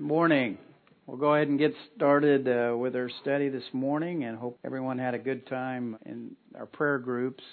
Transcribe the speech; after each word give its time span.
Morning. 0.00 0.58
We'll 1.06 1.18
go 1.18 1.36
ahead 1.36 1.46
and 1.46 1.56
get 1.56 1.72
started 1.94 2.48
uh, 2.48 2.76
with 2.76 2.96
our 2.96 3.08
study 3.22 3.48
this 3.48 3.62
morning 3.72 4.24
and 4.24 4.36
hope 4.36 4.58
everyone 4.64 4.98
had 4.98 5.14
a 5.14 5.20
good 5.20 5.46
time 5.46 5.96
in 6.04 6.32
our 6.58 6.66
prayer 6.66 6.98
groups. 6.98 7.44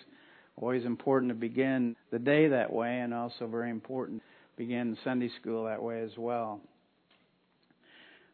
Always 0.56 0.84
important 0.84 1.30
to 1.30 1.36
begin 1.36 1.96
the 2.10 2.18
day 2.18 2.48
that 2.48 2.74
way 2.74 3.00
and 3.02 3.14
also 3.14 3.46
very 3.46 3.70
important 3.70 4.24
begin 4.58 4.98
Sunday 5.04 5.30
school 5.40 5.66
that 5.66 5.84
way 5.84 6.02
as 6.02 6.18
well. 6.18 6.62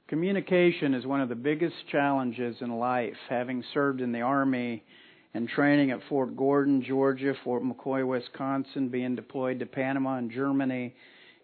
Communication 0.08 0.94
is 0.94 1.06
one 1.06 1.20
of 1.20 1.28
the 1.28 1.36
biggest 1.36 1.76
challenges 1.92 2.56
in 2.62 2.80
life. 2.80 3.18
Having 3.28 3.66
served 3.74 4.00
in 4.00 4.14
the 4.14 4.22
Army 4.22 4.86
and 5.34 5.50
training 5.50 5.92
at 5.92 6.00
Fort 6.08 6.38
Gordon, 6.38 6.82
Georgia, 6.82 7.34
Fort 7.44 7.62
McCoy, 7.62 8.08
Wisconsin, 8.08 8.88
being 8.88 9.18
deployed 9.18 9.60
to 9.60 9.66
Panama 9.66 10.16
and 10.16 10.32
Germany, 10.32 10.96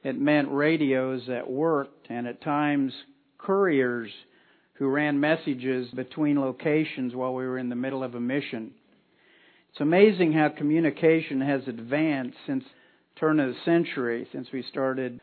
it 0.03 0.19
meant 0.19 0.51
radios 0.51 1.23
that 1.27 1.49
worked 1.49 2.07
and 2.09 2.27
at 2.27 2.41
times 2.41 2.93
couriers 3.37 4.11
who 4.73 4.87
ran 4.87 5.19
messages 5.19 5.89
between 5.91 6.39
locations 6.39 7.15
while 7.15 7.33
we 7.33 7.45
were 7.45 7.57
in 7.57 7.69
the 7.69 7.75
middle 7.75 8.03
of 8.03 8.15
a 8.15 8.19
mission. 8.19 8.71
It's 9.71 9.81
amazing 9.81 10.33
how 10.33 10.49
communication 10.49 11.41
has 11.41 11.61
advanced 11.67 12.37
since 12.45 12.63
turn 13.19 13.39
of 13.39 13.49
the 13.49 13.59
century, 13.65 14.27
since 14.31 14.47
we 14.51 14.63
started 14.69 15.19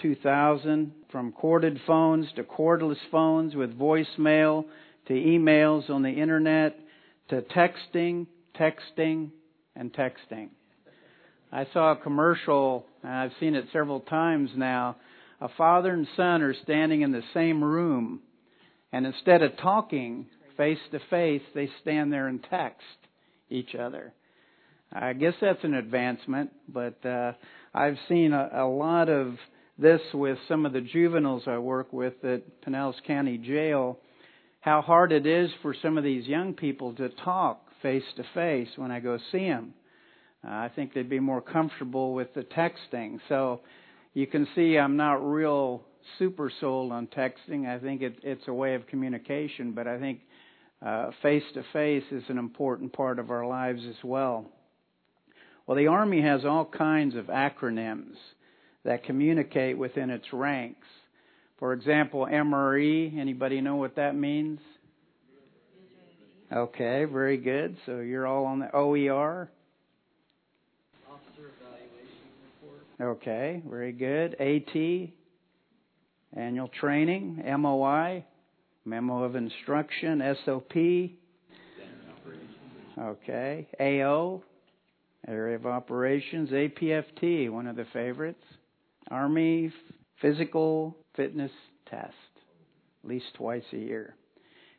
2000, 0.00 0.92
from 1.10 1.32
corded 1.32 1.80
phones 1.86 2.26
to 2.36 2.42
cordless 2.42 2.98
phones 3.10 3.54
with 3.54 3.78
voicemail 3.78 4.64
to 5.06 5.12
emails 5.12 5.88
on 5.90 6.02
the 6.02 6.10
internet 6.10 6.78
to 7.28 7.42
texting, 7.42 8.26
texting, 8.58 9.30
and 9.76 9.92
texting. 9.92 10.48
I 11.54 11.68
saw 11.72 11.92
a 11.92 11.96
commercial, 11.96 12.84
and 13.04 13.12
I've 13.12 13.30
seen 13.38 13.54
it 13.54 13.66
several 13.72 14.00
times 14.00 14.50
now. 14.56 14.96
A 15.40 15.48
father 15.56 15.92
and 15.92 16.08
son 16.16 16.42
are 16.42 16.54
standing 16.64 17.02
in 17.02 17.12
the 17.12 17.22
same 17.32 17.62
room, 17.62 18.22
and 18.92 19.06
instead 19.06 19.40
of 19.40 19.56
talking 19.58 20.26
face 20.56 20.80
to 20.90 20.98
face, 21.10 21.42
they 21.54 21.70
stand 21.80 22.12
there 22.12 22.26
and 22.26 22.44
text 22.50 22.82
each 23.50 23.76
other. 23.76 24.12
I 24.92 25.12
guess 25.12 25.34
that's 25.40 25.62
an 25.62 25.74
advancement, 25.74 26.50
but 26.68 27.06
uh, 27.06 27.34
I've 27.72 27.98
seen 28.08 28.32
a, 28.32 28.50
a 28.52 28.66
lot 28.66 29.08
of 29.08 29.36
this 29.78 30.00
with 30.12 30.38
some 30.48 30.66
of 30.66 30.72
the 30.72 30.80
juveniles 30.80 31.44
I 31.46 31.58
work 31.58 31.92
with 31.92 32.14
at 32.24 32.62
Pinellas 32.62 33.00
County 33.06 33.38
Jail. 33.38 34.00
How 34.58 34.82
hard 34.82 35.12
it 35.12 35.24
is 35.24 35.50
for 35.62 35.72
some 35.80 35.98
of 35.98 36.02
these 36.02 36.26
young 36.26 36.54
people 36.54 36.94
to 36.94 37.10
talk 37.10 37.64
face 37.80 38.02
to 38.16 38.24
face 38.34 38.70
when 38.74 38.90
I 38.90 38.98
go 38.98 39.18
see 39.30 39.46
them. 39.46 39.74
Uh, 40.44 40.50
I 40.50 40.70
think 40.74 40.94
they'd 40.94 41.08
be 41.08 41.20
more 41.20 41.40
comfortable 41.40 42.14
with 42.14 42.34
the 42.34 42.42
texting. 42.42 43.18
So 43.28 43.60
you 44.12 44.26
can 44.26 44.46
see 44.54 44.76
I'm 44.76 44.96
not 44.96 45.14
real 45.14 45.82
super 46.18 46.50
sold 46.60 46.92
on 46.92 47.06
texting. 47.06 47.66
I 47.66 47.78
think 47.78 48.02
it, 48.02 48.18
it's 48.22 48.46
a 48.46 48.52
way 48.52 48.74
of 48.74 48.86
communication, 48.86 49.72
but 49.72 49.86
I 49.86 49.98
think 49.98 50.20
face 51.22 51.42
to 51.54 51.64
face 51.72 52.04
is 52.10 52.24
an 52.28 52.38
important 52.38 52.92
part 52.92 53.18
of 53.18 53.30
our 53.30 53.46
lives 53.46 53.80
as 53.88 53.96
well. 54.04 54.46
Well, 55.66 55.78
the 55.78 55.86
Army 55.86 56.20
has 56.20 56.44
all 56.44 56.66
kinds 56.66 57.16
of 57.16 57.26
acronyms 57.26 58.16
that 58.84 59.04
communicate 59.04 59.78
within 59.78 60.10
its 60.10 60.26
ranks. 60.30 60.86
For 61.58 61.72
example, 61.72 62.28
MRE, 62.30 63.18
anybody 63.18 63.62
know 63.62 63.76
what 63.76 63.96
that 63.96 64.14
means? 64.14 64.60
Okay, 66.52 67.06
very 67.06 67.38
good. 67.38 67.78
So 67.86 68.00
you're 68.00 68.26
all 68.26 68.44
on 68.44 68.58
the 68.58 68.70
OER? 68.74 69.50
Okay, 73.00 73.60
very 73.68 73.92
good. 73.92 74.34
AT, 74.40 75.10
annual 76.36 76.68
training. 76.80 77.42
MOI, 77.58 78.24
memo 78.84 79.24
of 79.24 79.34
instruction. 79.34 80.22
SOP. 80.44 80.72
Okay. 82.96 83.66
AO, 83.80 84.42
area 85.26 85.56
of 85.56 85.66
operations. 85.66 86.50
APFT, 86.50 87.50
one 87.50 87.66
of 87.66 87.74
the 87.74 87.86
favorites. 87.92 88.44
Army 89.10 89.72
physical 90.22 90.96
fitness 91.16 91.50
test, 91.90 92.14
at 93.02 93.10
least 93.10 93.26
twice 93.34 93.64
a 93.72 93.76
year. 93.76 94.14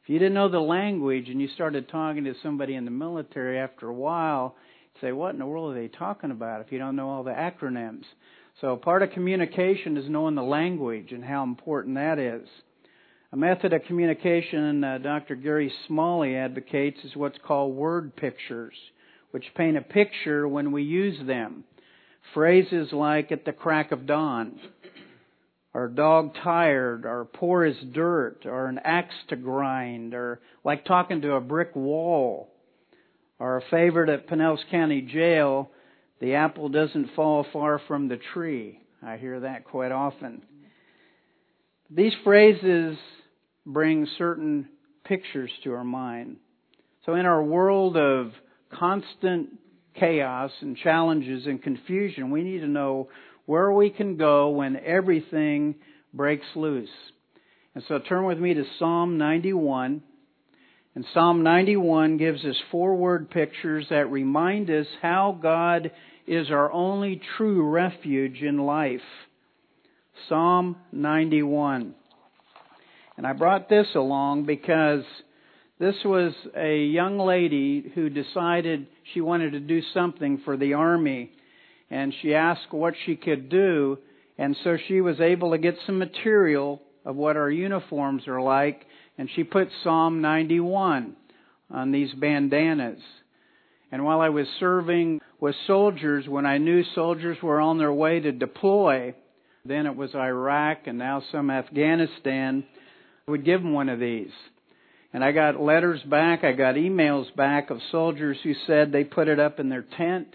If 0.04 0.10
you 0.10 0.20
didn't 0.20 0.34
know 0.36 0.50
the 0.50 0.60
language 0.60 1.30
and 1.30 1.42
you 1.42 1.48
started 1.50 1.90
talking 1.90 2.24
to 2.24 2.34
somebody 2.42 2.76
in 2.76 2.86
the 2.86 2.92
military 2.92 3.60
after 3.60 3.90
a 3.90 3.94
while, 3.94 4.56
say, 5.02 5.12
what 5.12 5.34
in 5.34 5.40
the 5.40 5.46
world 5.46 5.76
are 5.76 5.82
they 5.82 5.88
talking 5.88 6.32
about 6.32 6.62
if 6.62 6.72
you 6.72 6.80
don't 6.80 6.96
know 6.96 7.10
all 7.10 7.24
the 7.24 7.32
acronyms? 7.32 8.04
So 8.62 8.78
part 8.78 9.04
of 9.04 9.12
communication 9.12 9.98
is 9.98 10.10
knowing 10.10 10.36
the 10.36 10.44
language 10.44 11.12
and 11.12 11.24
how 11.24 11.44
important 11.44 11.96
that 11.96 12.20
is. 12.20 12.48
A 13.34 13.38
method 13.38 13.74
of 13.74 13.84
communication 13.84 14.84
uh, 14.84 14.98
Dr. 15.00 15.36
Gary 15.36 15.72
Smalley 15.88 16.38
advocates 16.38 17.00
is 17.04 17.16
what's 17.18 17.38
called 17.46 17.76
word 17.76 18.16
pictures, 18.16 18.76
which 19.32 19.44
paint 19.56 19.76
a 19.76 19.82
picture 19.82 20.48
when 20.48 20.72
we 20.72 20.84
use 20.84 21.18
them. 21.28 21.66
Phrases 22.34 22.94
like 22.94 23.34
at 23.34 23.44
the 23.44 23.52
crack 23.52 23.92
of 23.92 24.06
dawn, 24.08 24.58
or 25.74 25.90
dog 25.90 26.36
tired, 26.42 27.06
or 27.06 27.26
poor 27.26 27.66
as 27.66 27.76
dirt, 27.92 28.46
or 28.46 28.68
an 28.68 28.80
axe 28.86 29.14
to 29.28 29.36
grind, 29.36 30.14
or 30.14 30.40
like 30.64 30.86
talking 30.86 31.22
to 31.22 31.34
a 31.34 31.42
brick 31.42 31.76
wall 31.76 32.55
our 33.40 33.62
favorite 33.70 34.10
at 34.10 34.28
Pinellas 34.28 34.60
County 34.72 35.02
Jail, 35.02 35.70
the 36.22 36.36
apple 36.36 36.70
doesn't 36.70 37.12
fall 37.16 37.46
far 37.52 37.82
from 37.88 38.08
the 38.08 38.20
tree. 38.34 38.80
I 39.06 39.18
hear 39.18 39.42
that 39.42 39.66
quite 39.66 39.92
often. 39.92 40.42
These 41.90 42.14
phrases 42.24 42.98
bring 43.66 44.08
certain 44.18 44.70
pictures 45.04 45.52
to 45.64 45.74
our 45.74 45.84
mind. 45.84 46.38
So 47.06 47.14
in 47.16 47.26
our 47.26 47.44
world 47.44 47.98
of 47.98 48.32
constant 48.72 49.50
chaos 50.00 50.52
and 50.62 50.78
challenges 50.78 51.46
and 51.46 51.62
confusion, 51.62 52.32
we 52.32 52.44
need 52.44 52.60
to 52.60 52.68
know 52.68 53.10
where 53.46 53.72
we 53.72 53.90
can 53.90 54.18
go 54.18 54.50
when 54.50 54.76
everything 54.78 55.76
breaks 56.14 56.46
loose. 56.56 56.90
And 57.76 57.84
so 57.88 58.00
turn 58.00 58.26
with 58.26 58.40
me 58.40 58.54
to 58.54 58.64
Psalm 58.80 59.18
91. 59.18 60.02
And 60.96 61.06
Psalm 61.14 61.44
91 61.44 62.16
gives 62.16 62.46
us 62.46 62.56
four 62.72 62.96
word 62.96 63.30
pictures 63.30 63.86
that 63.90 64.10
remind 64.10 64.70
us 64.70 64.88
how 65.02 65.38
God 65.42 65.92
is 66.26 66.50
our 66.50 66.72
only 66.72 67.22
true 67.36 67.70
refuge 67.70 68.42
in 68.42 68.58
life. 68.58 69.02
Psalm 70.30 70.78
91. 70.94 71.94
And 73.18 73.28
I 73.28 73.34
brought 73.34 73.68
this 73.68 73.88
along 73.94 74.46
because 74.46 75.04
this 75.80 75.96
was 76.06 76.34
a 76.56 76.86
young 76.86 77.20
lady 77.20 77.92
who 77.94 78.10
decided 78.10 78.88
she 79.14 79.20
wanted 79.20 79.52
to 79.52 79.60
do 79.60 79.82
something 79.94 80.44
for 80.46 80.56
the 80.56 80.76
army. 80.76 81.32
And 81.92 82.14
she 82.22 82.34
asked 82.34 82.72
what 82.72 82.94
she 83.06 83.18
could 83.18 83.50
do. 83.50 83.98
And 84.38 84.56
so 84.64 84.78
she 84.88 85.02
was 85.02 85.20
able 85.20 85.52
to 85.52 85.58
get 85.58 85.76
some 85.86 86.00
material 86.00 86.82
of 87.06 87.16
what 87.16 87.38
our 87.38 87.50
uniforms 87.50 88.28
are 88.28 88.42
like 88.42 88.86
and 89.18 89.30
she 89.36 89.44
put 89.44 89.70
Psalm 89.84 90.22
91 90.22 91.16
on 91.72 91.92
these 91.92 92.14
bandanas. 92.14 93.00
And 93.92 94.04
while 94.04 94.20
I 94.20 94.30
was 94.30 94.48
serving 94.60 95.22
with 95.40 95.56
soldiers, 95.68 96.28
when 96.28 96.46
I 96.46 96.58
knew 96.58 96.84
soldiers 96.96 97.38
were 97.42 97.62
on 97.62 97.78
their 97.78 97.94
way 97.94 98.20
to 98.20 98.32
deploy, 98.32 99.16
then 99.64 99.86
it 99.86 99.96
was 99.96 100.14
Iraq 100.16 100.88
and 100.88 100.98
now 100.98 101.24
some 101.32 101.50
Afghanistan, 101.50 102.66
I 103.28 103.32
would 103.32 103.46
give 103.46 103.62
them 103.62 103.74
one 103.74 103.90
of 103.90 104.00
these. 104.00 104.32
And 105.14 105.24
I 105.24 105.32
got 105.32 105.62
letters 105.62 106.02
back, 106.04 106.44
I 106.44 106.52
got 106.52 106.76
emails 106.76 107.34
back 107.36 107.70
of 107.70 107.80
soldiers 107.92 108.38
who 108.44 108.54
said 108.68 108.92
they 108.92 109.06
put 109.06 109.30
it 109.30 109.40
up 109.40 109.60
in 109.60 109.70
their 109.70 109.86
tent. 109.98 110.28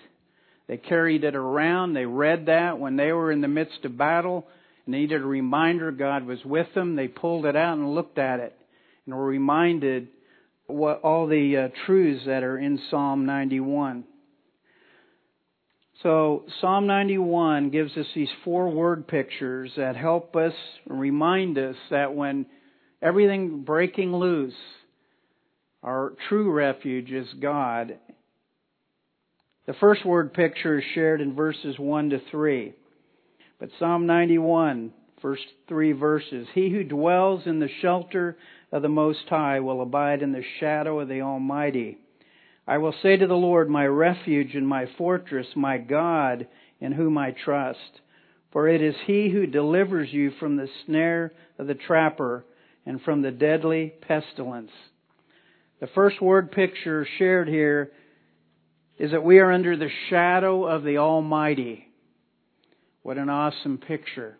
They 0.68 0.78
carried 0.78 1.24
it 1.24 1.36
around. 1.36 1.92
They 1.92 2.06
read 2.06 2.46
that 2.46 2.78
when 2.78 2.96
they 2.96 3.12
were 3.12 3.30
in 3.30 3.40
the 3.40 3.48
midst 3.48 3.84
of 3.84 3.98
battle 3.98 4.46
needed 4.90 5.22
a 5.22 5.26
reminder 5.26 5.90
God 5.92 6.26
was 6.26 6.44
with 6.44 6.72
them. 6.74 6.96
They 6.96 7.08
pulled 7.08 7.46
it 7.46 7.56
out 7.56 7.78
and 7.78 7.94
looked 7.94 8.18
at 8.18 8.40
it 8.40 8.56
and 9.10 9.18
we're 9.18 9.26
reminded 9.26 10.08
what 10.66 11.00
all 11.02 11.26
the 11.26 11.56
uh, 11.56 11.68
truths 11.86 12.24
that 12.26 12.44
are 12.44 12.58
in 12.58 12.80
Psalm 12.90 13.26
91. 13.26 14.04
So 16.02 16.44
Psalm 16.60 16.86
91 16.86 17.70
gives 17.70 17.96
us 17.96 18.06
these 18.14 18.28
four 18.44 18.70
word 18.70 19.08
pictures 19.08 19.72
that 19.76 19.96
help 19.96 20.36
us 20.36 20.52
remind 20.86 21.58
us 21.58 21.76
that 21.90 22.14
when 22.14 22.46
everything 23.02 23.64
breaking 23.64 24.14
loose, 24.14 24.54
our 25.82 26.12
true 26.28 26.52
refuge 26.52 27.10
is 27.10 27.26
God. 27.40 27.98
The 29.66 29.74
first 29.74 30.06
word 30.06 30.32
picture 30.32 30.78
is 30.78 30.84
shared 30.94 31.20
in 31.20 31.34
verses 31.34 31.78
1 31.78 32.10
to 32.10 32.20
3. 32.30 32.74
But 33.60 33.68
Psalm 33.78 34.06
91, 34.06 34.90
first 35.20 35.42
three 35.68 35.92
verses, 35.92 36.48
He 36.54 36.70
who 36.70 36.82
dwells 36.82 37.42
in 37.44 37.60
the 37.60 37.68
shelter 37.82 38.38
of 38.72 38.80
the 38.80 38.88
Most 38.88 39.28
High 39.28 39.60
will 39.60 39.82
abide 39.82 40.22
in 40.22 40.32
the 40.32 40.42
shadow 40.58 40.98
of 40.98 41.08
the 41.08 41.20
Almighty. 41.20 41.98
I 42.66 42.78
will 42.78 42.94
say 43.02 43.18
to 43.18 43.26
the 43.26 43.34
Lord, 43.34 43.68
my 43.68 43.86
refuge 43.86 44.54
and 44.54 44.66
my 44.66 44.86
fortress, 44.96 45.46
my 45.54 45.76
God, 45.76 46.48
in 46.80 46.92
whom 46.92 47.18
I 47.18 47.32
trust. 47.32 48.00
For 48.50 48.66
it 48.66 48.80
is 48.80 48.94
he 49.06 49.28
who 49.28 49.46
delivers 49.46 50.10
you 50.10 50.30
from 50.40 50.56
the 50.56 50.68
snare 50.86 51.32
of 51.58 51.66
the 51.66 51.74
trapper 51.74 52.46
and 52.86 53.02
from 53.02 53.20
the 53.20 53.30
deadly 53.30 53.92
pestilence. 54.08 54.72
The 55.80 55.86
first 55.88 56.22
word 56.22 56.50
picture 56.50 57.06
shared 57.18 57.48
here 57.48 57.92
is 58.98 59.10
that 59.10 59.22
we 59.22 59.38
are 59.38 59.52
under 59.52 59.76
the 59.76 59.90
shadow 60.08 60.64
of 60.64 60.82
the 60.82 60.96
Almighty. 60.96 61.89
What 63.02 63.16
an 63.16 63.30
awesome 63.30 63.78
picture. 63.78 64.36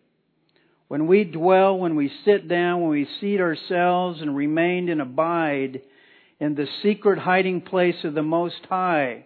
When 0.89 1.07
we 1.07 1.25
dwell, 1.25 1.79
when 1.79 1.97
we 1.97 2.11
sit 2.25 2.49
down, 2.49 2.83
when 2.83 2.91
we 2.91 3.09
seat 3.21 3.41
ourselves 3.41 4.21
and 4.21 4.37
remain 4.37 4.89
and 4.89 5.01
abide 5.01 5.81
in 6.39 6.55
the 6.55 6.67
secret 6.83 7.19
hiding 7.19 7.62
place 7.62 7.97
of 8.05 8.15
the 8.15 8.23
Most 8.23 8.61
High, 8.69 9.25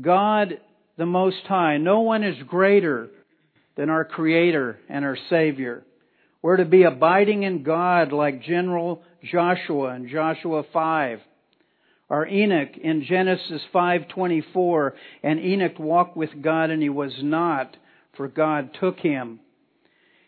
God 0.00 0.60
the 0.96 1.06
Most 1.06 1.44
High, 1.48 1.78
no 1.78 2.00
one 2.00 2.22
is 2.22 2.36
greater 2.46 3.08
than 3.76 3.90
our 3.90 4.04
Creator 4.04 4.78
and 4.88 5.04
our 5.04 5.16
Savior. 5.28 5.82
We're 6.42 6.58
to 6.58 6.64
be 6.64 6.82
abiding 6.82 7.44
in 7.44 7.62
God 7.62 8.12
like 8.12 8.42
General 8.42 9.02
Joshua 9.24 9.94
in 9.94 10.08
Joshua 10.08 10.64
5. 10.72 11.20
Or 12.08 12.26
Enoch 12.26 12.76
in 12.76 13.04
Genesis 13.04 13.62
5:24, 13.72 14.92
and 15.22 15.40
Enoch 15.40 15.78
walked 15.78 16.14
with 16.16 16.42
God 16.42 16.68
and 16.68 16.82
he 16.82 16.90
was 16.90 17.14
not, 17.22 17.74
for 18.16 18.28
God 18.28 18.70
took 18.80 18.98
him. 18.98 19.40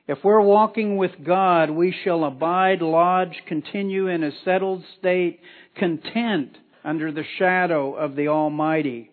If 0.06 0.18
we're 0.22 0.40
walking 0.40 0.98
with 0.98 1.12
God, 1.24 1.70
we 1.70 1.94
shall 2.04 2.24
abide, 2.24 2.82
lodge, 2.82 3.42
continue 3.46 4.08
in 4.08 4.22
a 4.22 4.32
settled 4.44 4.84
state, 4.98 5.40
content 5.76 6.58
under 6.84 7.10
the 7.10 7.24
shadow 7.38 7.94
of 7.94 8.14
the 8.14 8.28
Almighty. 8.28 9.10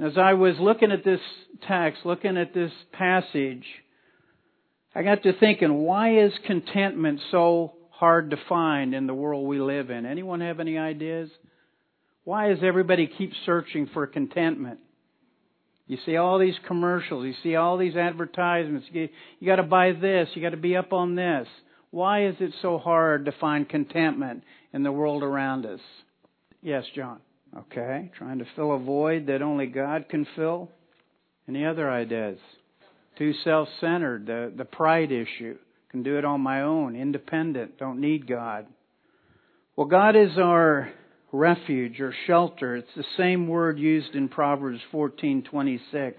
As 0.00 0.18
I 0.18 0.32
was 0.32 0.56
looking 0.58 0.90
at 0.90 1.04
this 1.04 1.20
text, 1.68 2.00
looking 2.04 2.36
at 2.36 2.52
this 2.52 2.72
passage, 2.92 3.64
I 4.94 5.02
got 5.04 5.22
to 5.22 5.32
thinking, 5.38 5.72
why 5.72 6.18
is 6.18 6.32
contentment 6.44 7.20
so 7.30 7.74
hard 7.90 8.30
to 8.30 8.36
find 8.48 8.94
in 8.94 9.06
the 9.06 9.14
world 9.14 9.46
we 9.46 9.60
live 9.60 9.90
in? 9.90 10.04
Anyone 10.04 10.40
have 10.40 10.58
any 10.58 10.76
ideas? 10.76 11.30
Why 12.24 12.48
does 12.48 12.64
everybody 12.64 13.06
keep 13.06 13.32
searching 13.46 13.88
for 13.94 14.08
contentment? 14.08 14.80
You 15.86 15.98
see 16.06 16.16
all 16.16 16.38
these 16.38 16.54
commercials, 16.66 17.24
you 17.26 17.34
see 17.42 17.56
all 17.56 17.76
these 17.76 17.96
advertisements. 17.96 18.86
You, 18.92 19.08
you 19.40 19.46
got 19.46 19.56
to 19.56 19.62
buy 19.62 19.92
this, 19.92 20.28
you 20.34 20.42
got 20.42 20.50
to 20.50 20.56
be 20.56 20.76
up 20.76 20.92
on 20.92 21.16
this. 21.16 21.46
Why 21.90 22.26
is 22.26 22.36
it 22.40 22.52
so 22.62 22.78
hard 22.78 23.26
to 23.26 23.32
find 23.32 23.68
contentment 23.68 24.44
in 24.72 24.82
the 24.82 24.92
world 24.92 25.22
around 25.22 25.66
us? 25.66 25.80
Yes, 26.62 26.84
John. 26.94 27.18
Okay, 27.54 28.10
trying 28.16 28.38
to 28.38 28.46
fill 28.56 28.74
a 28.74 28.78
void 28.78 29.26
that 29.26 29.42
only 29.42 29.66
God 29.66 30.08
can 30.08 30.26
fill. 30.36 30.70
Any 31.46 31.66
other 31.66 31.90
ideas? 31.90 32.38
Too 33.18 33.34
self 33.44 33.68
centered, 33.80 34.26
the, 34.26 34.52
the 34.56 34.64
pride 34.64 35.12
issue. 35.12 35.58
Can 35.90 36.02
do 36.02 36.16
it 36.16 36.24
on 36.24 36.40
my 36.40 36.62
own, 36.62 36.96
independent, 36.96 37.78
don't 37.78 38.00
need 38.00 38.26
God. 38.26 38.66
Well, 39.76 39.86
God 39.86 40.16
is 40.16 40.38
our 40.38 40.90
refuge 41.32 41.98
or 42.00 42.14
shelter. 42.26 42.76
It's 42.76 42.94
the 42.94 43.04
same 43.16 43.48
word 43.48 43.78
used 43.78 44.14
in 44.14 44.28
Proverbs 44.28 44.80
14:26. 44.92 46.14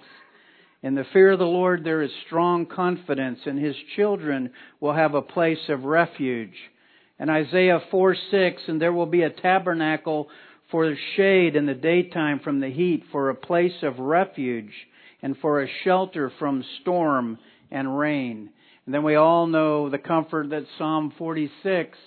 In 0.81 0.95
the 0.95 1.05
fear 1.05 1.31
of 1.31 1.39
the 1.39 1.45
Lord 1.45 1.83
there 1.83 2.01
is 2.01 2.11
strong 2.25 2.65
confidence, 2.65 3.39
and 3.45 3.57
his 3.57 3.75
children 3.95 4.51
will 4.79 4.93
have 4.93 5.13
a 5.13 5.21
place 5.21 5.69
of 5.69 5.85
refuge. 5.85 6.71
And 7.19 7.29
Isaiah 7.29 7.79
4:6, 7.91 8.67
and 8.67 8.81
there 8.81 8.91
will 8.91 9.05
be 9.05 9.21
a 9.21 9.29
tabernacle 9.29 10.29
for 10.69 10.95
shade 11.15 11.55
in 11.55 11.67
the 11.67 11.75
daytime 11.75 12.39
from 12.39 12.59
the 12.59 12.69
heat, 12.69 13.03
for 13.11 13.29
a 13.29 13.35
place 13.35 13.83
of 13.83 13.99
refuge, 13.99 14.73
and 15.21 15.37
for 15.37 15.61
a 15.61 15.67
shelter 15.83 16.31
from 16.31 16.63
storm 16.81 17.37
and 17.69 17.97
rain. 17.97 18.49
And 18.85 18.93
then 18.93 19.03
we 19.03 19.15
all 19.15 19.45
know 19.45 19.89
the 19.89 19.99
comfort 19.99 20.49
that 20.49 20.65
Psalm 20.77 21.11
46 21.17 21.97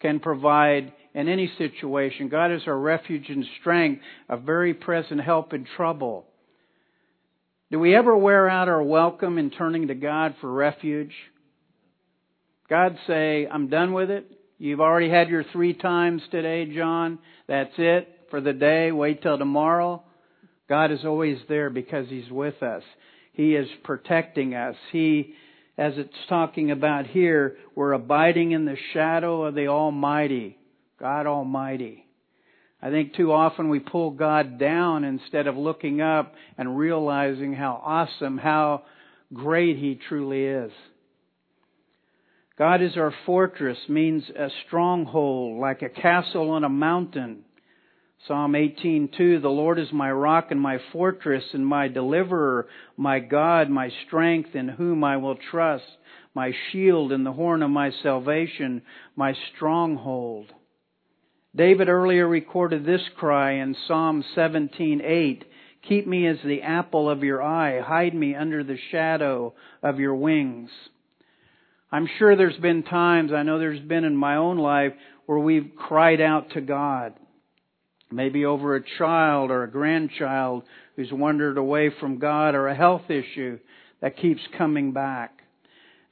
can 0.00 0.20
provide 0.20 0.92
in 1.14 1.28
any 1.28 1.50
situation. 1.58 2.28
God 2.28 2.52
is 2.52 2.62
our 2.66 2.78
refuge 2.78 3.28
and 3.28 3.44
strength, 3.60 4.02
a 4.28 4.36
very 4.36 4.74
present 4.74 5.20
help 5.20 5.52
in 5.52 5.66
trouble. 5.76 6.26
Do 7.70 7.78
we 7.78 7.96
ever 7.96 8.16
wear 8.16 8.48
out 8.48 8.68
our 8.68 8.82
welcome 8.82 9.38
in 9.38 9.50
turning 9.50 9.88
to 9.88 9.94
God 9.94 10.34
for 10.40 10.52
refuge? 10.52 11.12
God 12.68 12.96
say, 13.06 13.46
I'm 13.50 13.68
done 13.68 13.92
with 13.92 14.10
it. 14.10 14.30
You've 14.58 14.80
already 14.80 15.10
had 15.10 15.28
your 15.28 15.44
three 15.52 15.74
times 15.74 16.22
today, 16.30 16.66
John. 16.74 17.18
That's 17.48 17.72
it 17.78 18.08
for 18.30 18.40
the 18.40 18.52
day. 18.52 18.92
Wait 18.92 19.22
till 19.22 19.36
tomorrow. 19.36 20.02
God 20.68 20.92
is 20.92 21.04
always 21.04 21.38
there 21.48 21.68
because 21.68 22.08
He's 22.08 22.30
with 22.30 22.62
us. 22.62 22.82
He 23.32 23.54
is 23.54 23.68
protecting 23.84 24.54
us. 24.54 24.76
He, 24.92 25.34
as 25.76 25.94
it's 25.96 26.14
talking 26.28 26.70
about 26.70 27.06
here, 27.06 27.56
we're 27.74 27.92
abiding 27.92 28.52
in 28.52 28.64
the 28.64 28.76
shadow 28.92 29.44
of 29.44 29.54
the 29.54 29.68
Almighty. 29.68 30.56
God 31.02 31.26
Almighty. 31.26 32.06
I 32.80 32.90
think 32.90 33.16
too 33.16 33.32
often 33.32 33.68
we 33.68 33.80
pull 33.80 34.12
God 34.12 34.56
down 34.56 35.02
instead 35.02 35.48
of 35.48 35.56
looking 35.56 36.00
up 36.00 36.32
and 36.56 36.78
realizing 36.78 37.54
how 37.54 37.82
awesome, 37.84 38.38
how 38.38 38.84
great 39.34 39.78
He 39.78 39.98
truly 40.08 40.44
is. 40.44 40.70
God 42.56 42.82
is 42.82 42.96
our 42.96 43.12
fortress 43.26 43.78
means 43.88 44.22
a 44.30 44.46
stronghold, 44.68 45.60
like 45.60 45.82
a 45.82 45.88
castle 45.88 46.50
on 46.50 46.62
a 46.62 46.68
mountain. 46.68 47.42
Psalm 48.28 48.52
18:2 48.52 49.42
The 49.42 49.48
Lord 49.48 49.80
is 49.80 49.92
my 49.92 50.12
rock 50.12 50.52
and 50.52 50.60
my 50.60 50.78
fortress 50.92 51.42
and 51.52 51.66
my 51.66 51.88
deliverer, 51.88 52.68
my 52.96 53.18
God, 53.18 53.68
my 53.70 53.90
strength 54.06 54.54
in 54.54 54.68
whom 54.68 55.02
I 55.02 55.16
will 55.16 55.36
trust, 55.50 55.96
my 56.32 56.52
shield 56.70 57.10
and 57.10 57.26
the 57.26 57.32
horn 57.32 57.64
of 57.64 57.70
my 57.70 57.90
salvation, 58.04 58.82
my 59.16 59.34
stronghold. 59.52 60.52
David 61.54 61.90
earlier 61.90 62.26
recorded 62.26 62.86
this 62.86 63.02
cry 63.16 63.52
in 63.52 63.76
Psalm 63.86 64.24
17:8, 64.34 65.42
Keep 65.86 66.06
me 66.06 66.26
as 66.26 66.38
the 66.42 66.62
apple 66.62 67.10
of 67.10 67.22
your 67.22 67.42
eye, 67.42 67.80
hide 67.80 68.14
me 68.14 68.34
under 68.34 68.64
the 68.64 68.78
shadow 68.90 69.52
of 69.82 70.00
your 70.00 70.14
wings. 70.14 70.70
I'm 71.90 72.06
sure 72.18 72.36
there's 72.36 72.56
been 72.56 72.84
times, 72.84 73.32
I 73.34 73.42
know 73.42 73.58
there's 73.58 73.80
been 73.80 74.04
in 74.04 74.16
my 74.16 74.36
own 74.36 74.56
life, 74.56 74.94
where 75.26 75.38
we've 75.38 75.72
cried 75.76 76.22
out 76.22 76.50
to 76.52 76.62
God. 76.62 77.12
Maybe 78.10 78.46
over 78.46 78.74
a 78.74 78.84
child 78.98 79.50
or 79.50 79.62
a 79.62 79.70
grandchild 79.70 80.62
who's 80.96 81.12
wandered 81.12 81.58
away 81.58 81.90
from 82.00 82.18
God 82.18 82.54
or 82.54 82.68
a 82.68 82.74
health 82.74 83.10
issue 83.10 83.58
that 84.00 84.16
keeps 84.16 84.40
coming 84.56 84.92
back. 84.92 85.41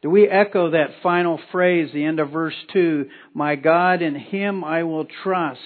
Do 0.02 0.08
we 0.08 0.26
echo 0.26 0.70
that 0.70 1.02
final 1.02 1.38
phrase, 1.52 1.90
the 1.92 2.04
end 2.04 2.20
of 2.20 2.30
verse 2.30 2.54
2, 2.72 3.06
My 3.34 3.54
God, 3.56 4.00
in 4.00 4.14
Him 4.14 4.64
I 4.64 4.82
will 4.84 5.06
trust. 5.22 5.60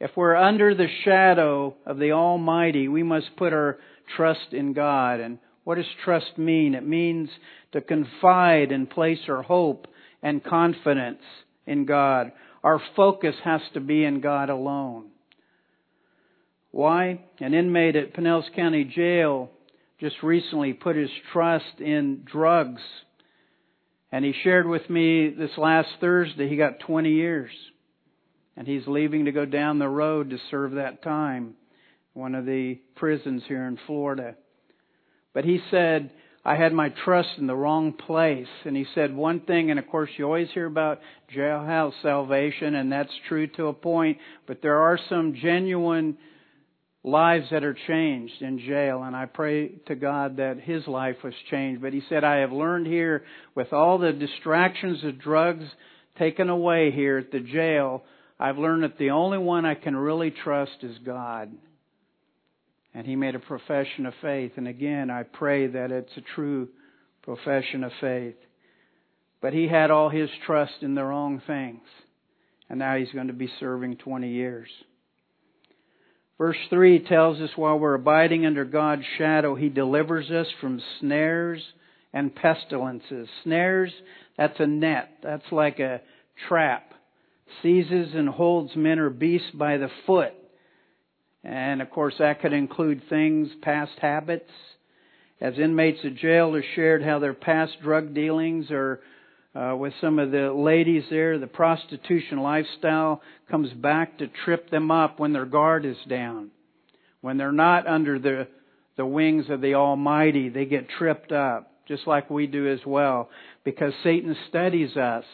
If 0.00 0.10
we're 0.16 0.34
under 0.34 0.74
the 0.74 0.88
shadow 1.04 1.76
of 1.86 1.98
the 1.98 2.12
Almighty, 2.12 2.88
we 2.88 3.04
must 3.04 3.36
put 3.36 3.52
our 3.52 3.78
trust 4.16 4.52
in 4.52 4.72
God. 4.72 5.20
And 5.20 5.38
what 5.62 5.76
does 5.76 5.86
trust 6.04 6.36
mean? 6.36 6.74
It 6.74 6.86
means 6.86 7.30
to 7.72 7.80
confide 7.80 8.72
and 8.72 8.90
place 8.90 9.20
our 9.28 9.42
hope 9.42 9.86
and 10.22 10.42
confidence 10.42 11.22
in 11.66 11.86
God. 11.86 12.32
Our 12.64 12.82
focus 12.96 13.36
has 13.44 13.60
to 13.74 13.80
be 13.80 14.04
in 14.04 14.20
God 14.20 14.50
alone. 14.50 15.10
Why? 16.72 17.20
An 17.38 17.54
inmate 17.54 17.94
at 17.94 18.14
Pinellas 18.14 18.52
County 18.56 18.84
Jail 18.84 19.48
just 20.00 20.22
recently 20.22 20.72
put 20.72 20.96
his 20.96 21.10
trust 21.32 21.80
in 21.80 22.22
drugs. 22.24 22.82
And 24.10 24.24
he 24.24 24.34
shared 24.42 24.66
with 24.66 24.88
me 24.88 25.30
this 25.30 25.56
last 25.56 25.88
Thursday 26.00 26.48
he 26.48 26.56
got 26.56 26.80
20 26.80 27.10
years. 27.10 27.50
And 28.56 28.66
he's 28.66 28.86
leaving 28.86 29.24
to 29.24 29.32
go 29.32 29.44
down 29.44 29.78
the 29.78 29.88
road 29.88 30.30
to 30.30 30.38
serve 30.50 30.72
that 30.72 31.02
time. 31.02 31.54
One 32.12 32.34
of 32.34 32.46
the 32.46 32.78
prisons 32.94 33.42
here 33.48 33.66
in 33.66 33.78
Florida. 33.86 34.36
But 35.32 35.44
he 35.44 35.60
said, 35.70 36.12
I 36.44 36.56
had 36.56 36.72
my 36.72 36.90
trust 37.04 37.30
in 37.38 37.46
the 37.46 37.56
wrong 37.56 37.92
place. 37.92 38.46
And 38.64 38.76
he 38.76 38.86
said 38.94 39.16
one 39.16 39.40
thing, 39.40 39.70
and 39.70 39.78
of 39.80 39.88
course 39.88 40.10
you 40.16 40.26
always 40.26 40.50
hear 40.54 40.66
about 40.66 41.00
jailhouse 41.34 41.94
salvation, 42.02 42.74
and 42.74 42.92
that's 42.92 43.10
true 43.28 43.46
to 43.48 43.66
a 43.66 43.72
point, 43.72 44.18
but 44.46 44.62
there 44.62 44.78
are 44.78 44.98
some 45.08 45.34
genuine 45.34 46.18
lives 47.04 47.46
that 47.50 47.62
are 47.62 47.76
changed 47.86 48.40
in 48.40 48.58
jail, 48.58 49.02
and 49.02 49.14
I 49.14 49.26
pray 49.26 49.68
to 49.86 49.94
God 49.94 50.38
that 50.38 50.58
his 50.58 50.86
life 50.86 51.16
was 51.22 51.34
changed. 51.50 51.82
But 51.82 51.92
he 51.92 52.02
said, 52.08 52.24
I 52.24 52.38
have 52.38 52.50
learned 52.50 52.86
here 52.86 53.24
with 53.54 53.72
all 53.72 53.98
the 53.98 54.12
distractions 54.12 55.04
of 55.04 55.20
drugs 55.20 55.64
taken 56.18 56.48
away 56.48 56.90
here 56.90 57.18
at 57.18 57.30
the 57.30 57.40
jail, 57.40 58.02
I've 58.38 58.58
learned 58.58 58.84
that 58.84 58.98
the 58.98 59.10
only 59.10 59.38
one 59.38 59.64
I 59.64 59.74
can 59.74 59.96
really 59.96 60.30
trust 60.30 60.78
is 60.82 60.96
God. 61.04 61.52
And 62.94 63.06
he 63.06 63.16
made 63.16 63.34
a 63.34 63.40
profession 63.40 64.06
of 64.06 64.14
faith. 64.22 64.52
And 64.56 64.68
again, 64.68 65.10
I 65.10 65.24
pray 65.24 65.66
that 65.66 65.90
it's 65.90 66.16
a 66.16 66.34
true 66.34 66.68
profession 67.22 67.84
of 67.84 67.92
faith. 68.00 68.36
But 69.40 69.52
he 69.52 69.68
had 69.68 69.90
all 69.90 70.08
his 70.08 70.30
trust 70.46 70.74
in 70.82 70.94
the 70.94 71.04
wrong 71.04 71.42
things. 71.46 71.82
And 72.70 72.78
now 72.78 72.96
he's 72.96 73.10
going 73.12 73.26
to 73.26 73.32
be 73.32 73.50
serving 73.60 73.96
20 73.96 74.28
years. 74.30 74.68
Verse 76.38 76.56
3 76.70 77.00
tells 77.00 77.40
us 77.40 77.50
while 77.56 77.78
we're 77.78 77.94
abiding 77.94 78.44
under 78.44 78.64
God's 78.64 79.04
shadow, 79.18 79.54
He 79.54 79.68
delivers 79.68 80.30
us 80.30 80.48
from 80.60 80.82
snares 81.00 81.62
and 82.12 82.34
pestilences. 82.34 83.28
Snares, 83.44 83.92
that's 84.36 84.58
a 84.58 84.66
net. 84.66 85.10
That's 85.22 85.50
like 85.52 85.78
a 85.78 86.00
trap. 86.48 86.92
Seizes 87.62 88.14
and 88.14 88.28
holds 88.28 88.74
men 88.74 88.98
or 88.98 89.10
beasts 89.10 89.50
by 89.54 89.76
the 89.76 89.90
foot. 90.06 90.32
And 91.44 91.82
of 91.82 91.90
course 91.90 92.14
that 92.18 92.40
could 92.40 92.52
include 92.52 93.02
things, 93.08 93.48
past 93.62 93.92
habits. 94.00 94.50
As 95.40 95.58
inmates 95.58 96.04
of 96.04 96.16
jail 96.16 96.54
have 96.54 96.64
shared 96.74 97.02
how 97.02 97.18
their 97.18 97.34
past 97.34 97.72
drug 97.82 98.14
dealings 98.14 98.70
or 98.70 99.00
uh, 99.54 99.76
with 99.76 99.92
some 100.00 100.18
of 100.18 100.32
the 100.32 100.52
ladies 100.52 101.04
there, 101.10 101.38
the 101.38 101.46
prostitution 101.46 102.38
lifestyle 102.38 103.22
comes 103.48 103.72
back 103.72 104.18
to 104.18 104.26
trip 104.44 104.68
them 104.70 104.90
up 104.90 105.20
when 105.20 105.32
their 105.32 105.46
guard 105.46 105.84
is 105.84 105.96
down. 106.08 106.50
When 107.20 107.36
they're 107.36 107.52
not 107.52 107.86
under 107.86 108.18
the, 108.18 108.48
the 108.96 109.06
wings 109.06 109.46
of 109.50 109.60
the 109.60 109.74
Almighty, 109.74 110.48
they 110.48 110.64
get 110.64 110.88
tripped 110.88 111.30
up, 111.30 111.70
just 111.86 112.06
like 112.06 112.30
we 112.30 112.48
do 112.48 112.70
as 112.70 112.80
well, 112.84 113.30
because 113.64 113.92
Satan 114.02 114.36
studies 114.48 114.96
us. 114.96 115.24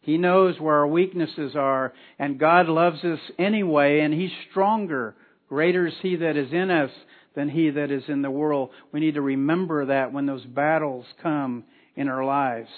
He 0.00 0.18
knows 0.18 0.58
where 0.60 0.78
our 0.78 0.86
weaknesses 0.86 1.54
are, 1.54 1.92
and 2.18 2.40
God 2.40 2.68
loves 2.68 3.02
us 3.04 3.20
anyway, 3.38 4.00
and 4.00 4.12
He's 4.12 4.30
stronger. 4.50 5.14
Greater 5.48 5.86
is 5.86 5.94
He 6.02 6.16
that 6.16 6.36
is 6.36 6.52
in 6.52 6.70
us 6.72 6.90
than 7.36 7.48
He 7.48 7.70
that 7.70 7.92
is 7.92 8.02
in 8.08 8.22
the 8.22 8.30
world. 8.30 8.70
We 8.92 8.98
need 8.98 9.14
to 9.14 9.22
remember 9.22 9.86
that 9.86 10.12
when 10.12 10.26
those 10.26 10.44
battles 10.44 11.06
come 11.22 11.64
in 11.94 12.08
our 12.08 12.24
lives. 12.24 12.70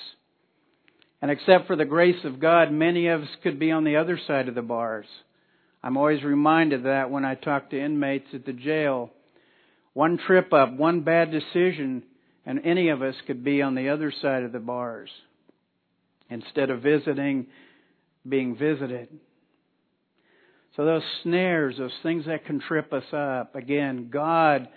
And 1.21 1.31
except 1.31 1.67
for 1.67 1.77
the 1.77 1.85
grace 1.85 2.25
of 2.25 2.41
God, 2.41 2.71
many 2.73 3.09
of 3.09 3.23
us 3.23 3.29
could 3.43 3.59
be 3.59 3.73
on 3.73 3.85
the 3.85 3.97
other 3.97 4.21
side 4.27 4.49
of 4.49 4.55
the 4.55 4.63
bars. 4.63 5.07
I'm 5.83 5.97
always 5.97 6.23
reminded 6.23 6.81
of 6.81 6.85
that 6.85 7.11
when 7.11 7.25
I 7.25 7.35
talk 7.35 7.71
to 7.71 7.81
inmates 7.81 8.29
at 8.35 8.45
the 8.45 8.53
jail. 8.53 9.11
One 9.95 10.19
trip 10.19 10.53
up, 10.53 10.73
one 10.73 11.01
bad 11.01 11.31
decision, 11.31 12.05
and 12.47 12.61
any 12.65 12.89
of 12.89 13.03
us 13.03 13.15
could 13.27 13.45
be 13.45 13.63
on 13.63 13.75
the 13.75 13.89
other 13.89 14.13
side 14.23 14.43
of 14.43 14.53
the 14.53 14.61
bars 14.61 15.11
instead 16.31 16.71
of 16.71 16.83
visiting, 16.83 17.47
being 18.29 18.57
visited. 18.57 19.09
So 20.77 20.85
those 20.85 21.03
snares, 21.25 21.77
those 21.79 21.91
things 22.05 22.27
that 22.27 22.47
can 22.47 22.61
trip 22.61 22.93
us 22.93 23.05
up, 23.13 23.57
again, 23.57 24.11
God 24.13 24.69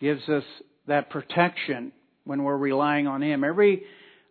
gives 0.00 0.28
us 0.28 0.44
that 0.86 1.10
protection 1.10 1.92
when 2.24 2.44
we're 2.44 2.56
relying 2.56 3.06
on 3.08 3.22
Him. 3.22 3.42
Every 3.42 3.82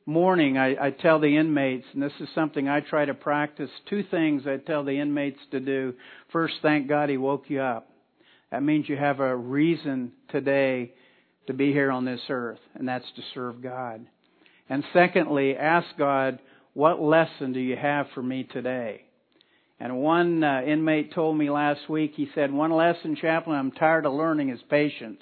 morning, 0.10 0.58
I, 0.58 0.88
I 0.88 0.92
tell 0.92 1.20
the 1.20 1.38
inmates, 1.38 1.86
and 1.94 2.02
this 2.02 2.12
is 2.20 2.28
something 2.34 2.68
I 2.68 2.82
try 2.82 3.06
to 3.06 3.14
practice, 3.14 3.70
two 3.90 4.04
things 4.04 4.44
I 4.48 4.58
tell 4.58 4.84
the 4.84 5.00
inmates 5.00 5.40
to 5.52 5.60
do. 5.60 5.94
First, 6.32 6.56
thank 6.62 6.90
God 6.90 7.10
He 7.10 7.18
woke 7.18 7.46
you 7.48 7.62
up. 7.62 7.90
That 8.52 8.64
means 8.64 8.90
you 8.90 8.98
have 8.98 9.20
a 9.20 9.36
reason 9.36 10.12
today 10.30 10.92
to 11.48 11.54
be 11.54 11.72
here 11.72 11.92
on 11.92 12.06
this 12.06 12.22
earth, 12.30 12.60
and 12.74 12.88
that's 12.88 13.06
to 13.16 13.22
serve 13.34 13.62
God. 13.62 14.06
And 14.68 14.84
secondly, 14.94 15.56
ask 15.56 15.88
God, 15.98 16.40
what 16.74 17.02
lesson 17.02 17.54
do 17.54 17.60
you 17.60 17.76
have 17.76 18.08
for 18.14 18.24
me 18.24 18.44
today? 18.44 19.06
And 19.80 19.98
one 19.98 20.44
uh, 20.44 20.62
inmate 20.66 21.14
told 21.14 21.38
me 21.38 21.50
last 21.50 21.88
week, 21.88 22.14
he 22.16 22.28
said, 22.36 22.52
one 22.52 22.72
lesson, 22.72 23.16
chaplain, 23.16 23.58
I'm 23.58 23.72
tired 23.72 24.06
of 24.06 24.14
learning 24.14 24.50
is 24.50 24.60
patience. 24.70 25.22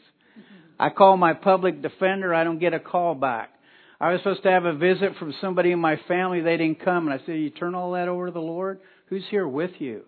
I 0.79 0.89
call 0.89 1.17
my 1.17 1.34
public 1.34 1.82
defender, 1.82 2.34
I 2.34 2.44
don't 2.44 2.60
get 2.60 2.74
a 2.74 2.79
call 2.79 3.15
back. 3.15 3.51
I 4.00 4.12
was 4.12 4.22
supposed 4.22 4.44
to 4.44 4.51
have 4.51 4.66
a 4.66 4.75
visit 4.75 5.16
from 5.18 5.34
somebody 5.42 5.72
in 5.72 5.80
my 5.80 6.00
family. 6.08 6.42
They 6.42 6.58
didn't 6.58 6.84
come. 6.84 7.08
And 7.08 7.20
I 7.20 7.25
said, 7.25 7.39
You 7.39 7.50
turn 7.50 7.74
all 7.74 7.94
that 7.94 8.08
over 8.08 8.27
to 8.27 8.32
the 8.32 8.39
Lord? 8.39 8.80
Who's 9.08 9.24
here 9.30 9.48
with 9.48 9.72
you? 9.80 10.04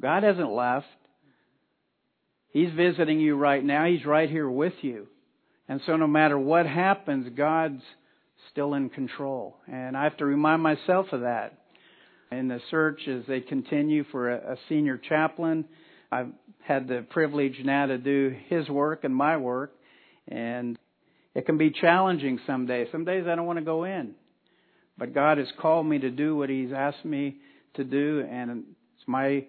God 0.00 0.22
hasn't 0.22 0.52
left. 0.52 0.86
He's 2.50 2.70
visiting 2.72 3.18
you 3.18 3.36
right 3.36 3.64
now. 3.64 3.86
He's 3.86 4.04
right 4.04 4.30
here 4.30 4.48
with 4.48 4.74
you. 4.82 5.08
And 5.68 5.80
so 5.86 5.96
no 5.96 6.06
matter 6.06 6.38
what 6.38 6.66
happens, 6.66 7.26
God's 7.36 7.82
still 8.52 8.74
in 8.74 8.90
control. 8.90 9.56
And 9.66 9.96
I 9.96 10.04
have 10.04 10.16
to 10.18 10.24
remind 10.24 10.62
myself 10.62 11.06
of 11.12 11.22
that. 11.22 11.58
In 12.30 12.48
the 12.48 12.60
search 12.70 13.00
as 13.08 13.22
they 13.26 13.40
continue 13.40 14.04
for 14.10 14.30
a, 14.30 14.56
senior 14.68 14.98
chaplain, 14.98 15.64
I've 16.10 16.30
had 16.62 16.88
the 16.88 17.04
privilege 17.10 17.60
now 17.64 17.86
to 17.86 17.98
do 17.98 18.34
his 18.48 18.68
work 18.68 19.04
and 19.04 19.14
my 19.14 19.36
work. 19.36 19.72
And 20.28 20.78
it 21.34 21.46
can 21.46 21.58
be 21.58 21.70
challenging 21.70 22.38
some 22.46 22.66
days. 22.66 22.88
Some 22.92 23.04
days 23.04 23.26
I 23.28 23.34
don't 23.34 23.46
want 23.46 23.58
to 23.58 23.64
go 23.64 23.84
in. 23.84 24.14
But 24.96 25.12
God 25.12 25.38
has 25.38 25.48
called 25.60 25.86
me 25.86 25.98
to 25.98 26.10
do 26.10 26.36
what 26.36 26.48
He's 26.48 26.72
asked 26.72 27.04
me 27.04 27.36
to 27.74 27.84
do, 27.84 28.24
and 28.30 28.64
it's 28.96 29.08
my 29.08 29.46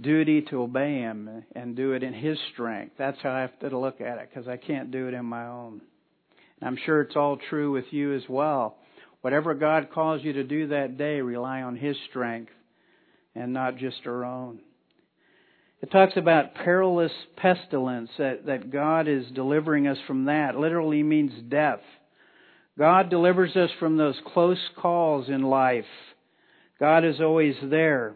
duty 0.00 0.42
to 0.42 0.62
obey 0.62 0.98
Him 0.98 1.44
and 1.54 1.74
do 1.74 1.92
it 1.92 2.02
in 2.02 2.12
His 2.12 2.38
strength. 2.52 2.96
That's 2.98 3.18
how 3.22 3.32
I 3.32 3.40
have 3.40 3.58
to 3.60 3.78
look 3.78 4.00
at 4.00 4.18
it, 4.18 4.28
because 4.28 4.46
I 4.46 4.58
can't 4.58 4.90
do 4.90 5.08
it 5.08 5.14
in 5.14 5.24
my 5.24 5.46
own. 5.46 5.80
And 6.60 6.68
I'm 6.68 6.78
sure 6.84 7.00
it's 7.00 7.16
all 7.16 7.38
true 7.48 7.72
with 7.72 7.86
you 7.90 8.14
as 8.14 8.22
well. 8.28 8.76
Whatever 9.22 9.54
God 9.54 9.88
calls 9.92 10.22
you 10.22 10.34
to 10.34 10.44
do 10.44 10.68
that 10.68 10.98
day, 10.98 11.20
rely 11.20 11.62
on 11.62 11.76
His 11.76 11.96
strength 12.10 12.52
and 13.34 13.52
not 13.52 13.78
just 13.78 14.06
our 14.06 14.24
own. 14.24 14.60
It 15.80 15.92
talks 15.92 16.16
about 16.16 16.54
perilous 16.54 17.12
pestilence, 17.36 18.10
that, 18.18 18.46
that 18.46 18.72
God 18.72 19.06
is 19.06 19.24
delivering 19.32 19.86
us 19.86 19.98
from 20.06 20.24
that. 20.24 20.56
Literally 20.56 21.02
means 21.04 21.32
death. 21.48 21.80
God 22.76 23.10
delivers 23.10 23.54
us 23.56 23.70
from 23.78 23.96
those 23.96 24.16
close 24.32 24.58
calls 24.76 25.28
in 25.28 25.42
life. 25.42 25.84
God 26.80 27.04
is 27.04 27.20
always 27.20 27.54
there. 27.62 28.14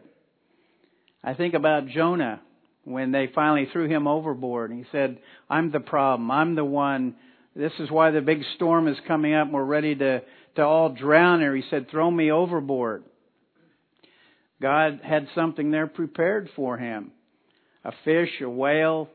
I 1.22 1.34
think 1.34 1.54
about 1.54 1.86
Jonah 1.86 2.40
when 2.84 3.12
they 3.12 3.30
finally 3.32 3.68
threw 3.72 3.88
him 3.88 4.08
overboard. 4.08 4.72
He 4.72 4.84
said, 4.90 5.18
I'm 5.48 5.70
the 5.70 5.80
problem. 5.80 6.32
I'm 6.32 6.56
the 6.56 6.64
one. 6.64 7.14
This 7.54 7.72
is 7.78 7.90
why 7.92 8.10
the 8.10 8.20
big 8.20 8.42
storm 8.56 8.88
is 8.88 8.96
coming 9.06 9.34
up. 9.34 9.50
We're 9.50 9.64
ready 9.64 9.94
to, 9.94 10.22
to 10.56 10.62
all 10.62 10.88
drown 10.88 11.40
here. 11.40 11.54
He 11.54 11.62
said, 11.70 11.90
throw 11.90 12.10
me 12.10 12.32
overboard. 12.32 13.04
God 14.60 15.00
had 15.04 15.28
something 15.34 15.70
there 15.70 15.86
prepared 15.86 16.50
for 16.56 16.76
him 16.76 17.12
a 17.84 17.92
fish, 18.04 18.30
a 18.40 18.48
whale, 18.48 19.08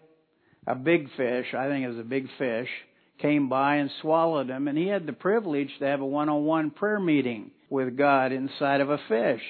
a 0.66 0.76
big 0.76 1.08
fish, 1.16 1.48
I 1.58 1.68
think 1.68 1.86
it 1.86 1.90
was 1.90 2.00
a 2.00 2.04
big 2.04 2.28
fish, 2.38 2.68
came 3.20 3.50
by 3.50 3.78
and 3.78 3.90
swallowed 4.02 4.50
him, 4.50 4.68
and 4.68 4.78
he 4.78 4.88
had 4.88 5.06
the 5.08 5.14
privilege 5.14 5.70
to 5.80 5.86
have 5.86 6.02
a 6.02 6.06
one-on-one 6.06 6.72
prayer 6.72 7.00
meeting 7.00 7.52
with 7.70 7.98
God 7.98 8.32
inside 8.32 8.82
of 8.82 8.90
a 8.90 9.00
fish. 9.08 9.42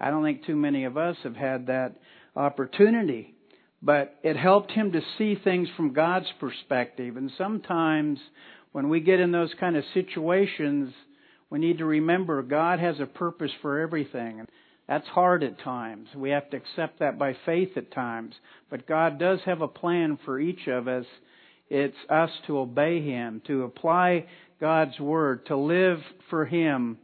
I 0.00 0.10
don't 0.10 0.24
think 0.24 0.44
too 0.44 0.56
many 0.56 0.84
of 0.84 0.96
us 0.96 1.16
have 1.22 1.36
had 1.36 1.66
that 1.66 1.96
opportunity, 2.34 3.34
but 3.82 4.18
it 4.22 4.36
helped 4.36 4.72
him 4.72 4.92
to 4.92 5.00
see 5.18 5.36
things 5.36 5.68
from 5.76 5.92
God's 5.92 6.26
perspective. 6.40 7.16
And 7.16 7.30
sometimes 7.36 8.18
when 8.72 8.88
we 8.88 9.00
get 9.00 9.20
in 9.20 9.32
those 9.32 9.54
kind 9.60 9.76
of 9.76 9.84
situations, 9.94 10.92
we 11.50 11.58
need 11.58 11.78
to 11.78 11.84
remember 11.84 12.42
God 12.42 12.80
has 12.80 12.98
a 12.98 13.06
purpose 13.06 13.52
for 13.60 13.80
everything. 13.80 14.46
That's 14.88 15.06
hard 15.08 15.42
at 15.42 15.60
times. 15.60 16.08
We 16.14 16.30
have 16.30 16.50
to 16.50 16.56
accept 16.56 16.98
that 16.98 17.18
by 17.18 17.36
faith 17.46 17.76
at 17.76 17.92
times. 17.92 18.34
But 18.70 18.86
God 18.86 19.18
does 19.18 19.40
have 19.44 19.60
a 19.60 19.68
plan 19.68 20.18
for 20.24 20.40
each 20.40 20.66
of 20.66 20.88
us. 20.88 21.06
It's 21.70 21.96
us 22.10 22.30
to 22.46 22.58
obey 22.58 23.00
Him, 23.00 23.40
to 23.46 23.62
apply 23.62 24.26
God's 24.60 24.98
Word, 25.00 25.46
to 25.46 25.56
live 25.56 26.00
for 26.28 26.44
Him 26.44 26.98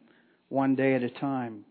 one 0.49 0.75
day 0.75 0.95
at 0.95 1.03
a 1.03 1.11
time. 1.11 1.65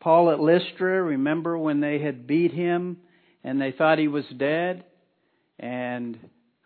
Paul 0.00 0.30
at 0.30 0.40
Lystra, 0.40 1.02
remember 1.02 1.58
when 1.58 1.80
they 1.80 1.98
had 1.98 2.26
beat 2.26 2.52
him 2.52 2.96
and 3.44 3.60
they 3.60 3.72
thought 3.72 3.98
he 3.98 4.08
was 4.08 4.24
dead? 4.36 4.84
And 5.58 6.18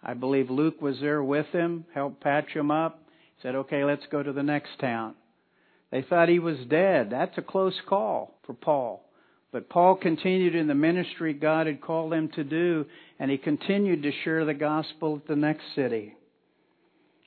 I 0.03 0.15
believe 0.15 0.51
Luke 0.51 0.81
was 0.81 1.01
there 1.01 1.23
with 1.23 1.47
him, 1.47 1.85
helped 1.93 2.23
patch 2.23 2.51
him 2.51 2.71
up. 2.71 3.01
Said, 3.43 3.57
okay, 3.57 3.85
let's 3.85 4.07
go 4.11 4.23
to 4.23 4.33
the 4.33 4.45
next 4.45 4.79
town. 4.81 5.15
They 5.95 6.03
thought 6.03 6.29
he 6.29 6.41
was 6.41 6.57
dead. 6.69 7.11
That's 7.11 7.39
a 7.39 7.43
close 7.43 7.81
call 7.89 8.37
for 8.47 8.53
Paul. 8.53 9.09
But 9.53 9.69
Paul 9.69 9.95
continued 9.95 10.57
in 10.57 10.67
the 10.67 10.75
ministry 10.75 11.33
God 11.33 11.69
had 11.69 11.81
called 11.81 12.13
him 12.13 12.31
to 12.31 12.43
do, 12.43 12.87
and 13.21 13.31
he 13.31 13.39
continued 13.39 14.03
to 14.03 14.11
share 14.25 14.45
the 14.45 14.55
gospel 14.55 15.15
at 15.23 15.29
the 15.29 15.37
next 15.37 15.63
city. 15.77 16.17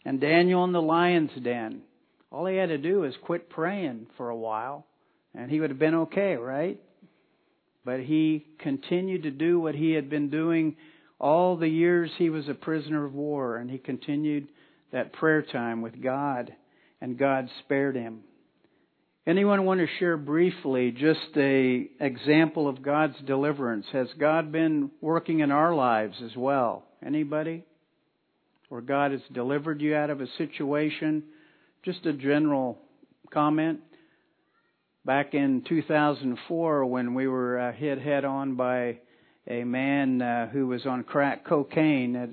And 0.04 0.20
Daniel 0.20 0.66
in 0.66 0.74
the 0.74 0.82
lion's 0.82 1.32
den. 1.42 1.84
All 2.30 2.46
he 2.46 2.58
had 2.58 2.68
to 2.68 2.78
do 2.78 3.00
was 3.00 3.14
quit 3.24 3.50
praying 3.50 4.08
for 4.18 4.28
a 4.28 4.36
while, 4.36 4.86
and 5.34 5.50
he 5.50 5.62
would 5.62 5.70
have 5.70 5.80
been 5.80 5.96
okay, 5.96 6.36
right? 6.36 6.78
But 7.86 8.02
he 8.02 8.46
continued 8.60 9.24
to 9.24 9.32
do 9.32 9.62
what 9.62 9.76
he 9.76 9.92
had 9.94 10.10
been 10.10 10.30
doing 10.30 10.76
all 11.22 11.56
the 11.56 11.70
years 11.70 12.12
he 12.18 12.30
was 12.30 12.50
a 12.50 12.54
prisoner 12.54 13.06
of 13.06 13.14
war, 13.14 13.56
and 13.56 13.72
he 13.72 13.78
continued 13.78 14.50
that 14.92 15.14
prayer 15.14 15.42
time 15.42 15.82
with 15.82 16.04
God, 16.04 16.54
and 17.00 17.18
God 17.18 17.50
spared 17.64 17.96
him. 17.96 18.24
Anyone 19.28 19.66
want 19.66 19.82
to 19.82 19.88
share 20.00 20.16
briefly 20.16 20.92
just 20.92 21.36
a 21.36 21.90
example 22.00 22.70
of 22.70 22.82
God's 22.82 23.18
deliverance? 23.26 23.86
Has 23.92 24.08
God 24.18 24.54
been 24.54 24.90
working 25.02 25.42
in 25.42 25.52
our 25.52 25.76
lives 25.76 26.16
as 26.24 26.34
well? 26.38 26.86
Anybody? 27.06 27.66
Where 28.70 28.80
God 28.80 29.12
has 29.12 29.20
delivered 29.34 29.82
you 29.82 29.94
out 29.98 30.10
of 30.10 30.22
a 30.22 30.28
situation? 30.38 31.24
Just 31.84 32.06
a 32.06 32.14
general 32.14 32.78
comment. 33.30 33.82
Back 35.04 35.34
in 35.34 35.62
2004, 35.68 36.86
when 36.86 37.14
we 37.14 37.28
were 37.28 37.60
uh, 37.60 37.74
hit 37.74 38.00
head 38.02 38.24
on 38.24 38.56
by 38.56 39.00
a 39.46 39.66
man 39.66 40.22
uh, 40.22 40.48
who 40.48 40.68
was 40.68 40.86
on 40.86 41.04
crack 41.04 41.46
cocaine 41.46 42.16
at 42.16 42.30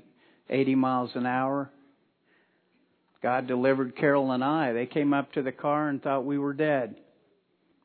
80 0.49 0.75
miles 0.75 1.11
an 1.15 1.25
hour. 1.25 1.69
God 3.21 3.47
delivered 3.47 3.97
Carol 3.97 4.31
and 4.31 4.43
I. 4.43 4.73
They 4.73 4.85
came 4.85 5.13
up 5.13 5.33
to 5.33 5.41
the 5.41 5.51
car 5.51 5.89
and 5.89 6.01
thought 6.01 6.25
we 6.25 6.37
were 6.37 6.53
dead. 6.53 6.95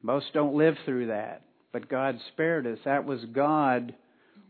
Most 0.02 0.26
don't 0.32 0.54
live 0.54 0.76
through 0.84 1.08
that, 1.08 1.42
but 1.72 1.88
God 1.88 2.18
spared 2.32 2.66
us. 2.66 2.78
That 2.84 3.04
was 3.04 3.20
God 3.32 3.94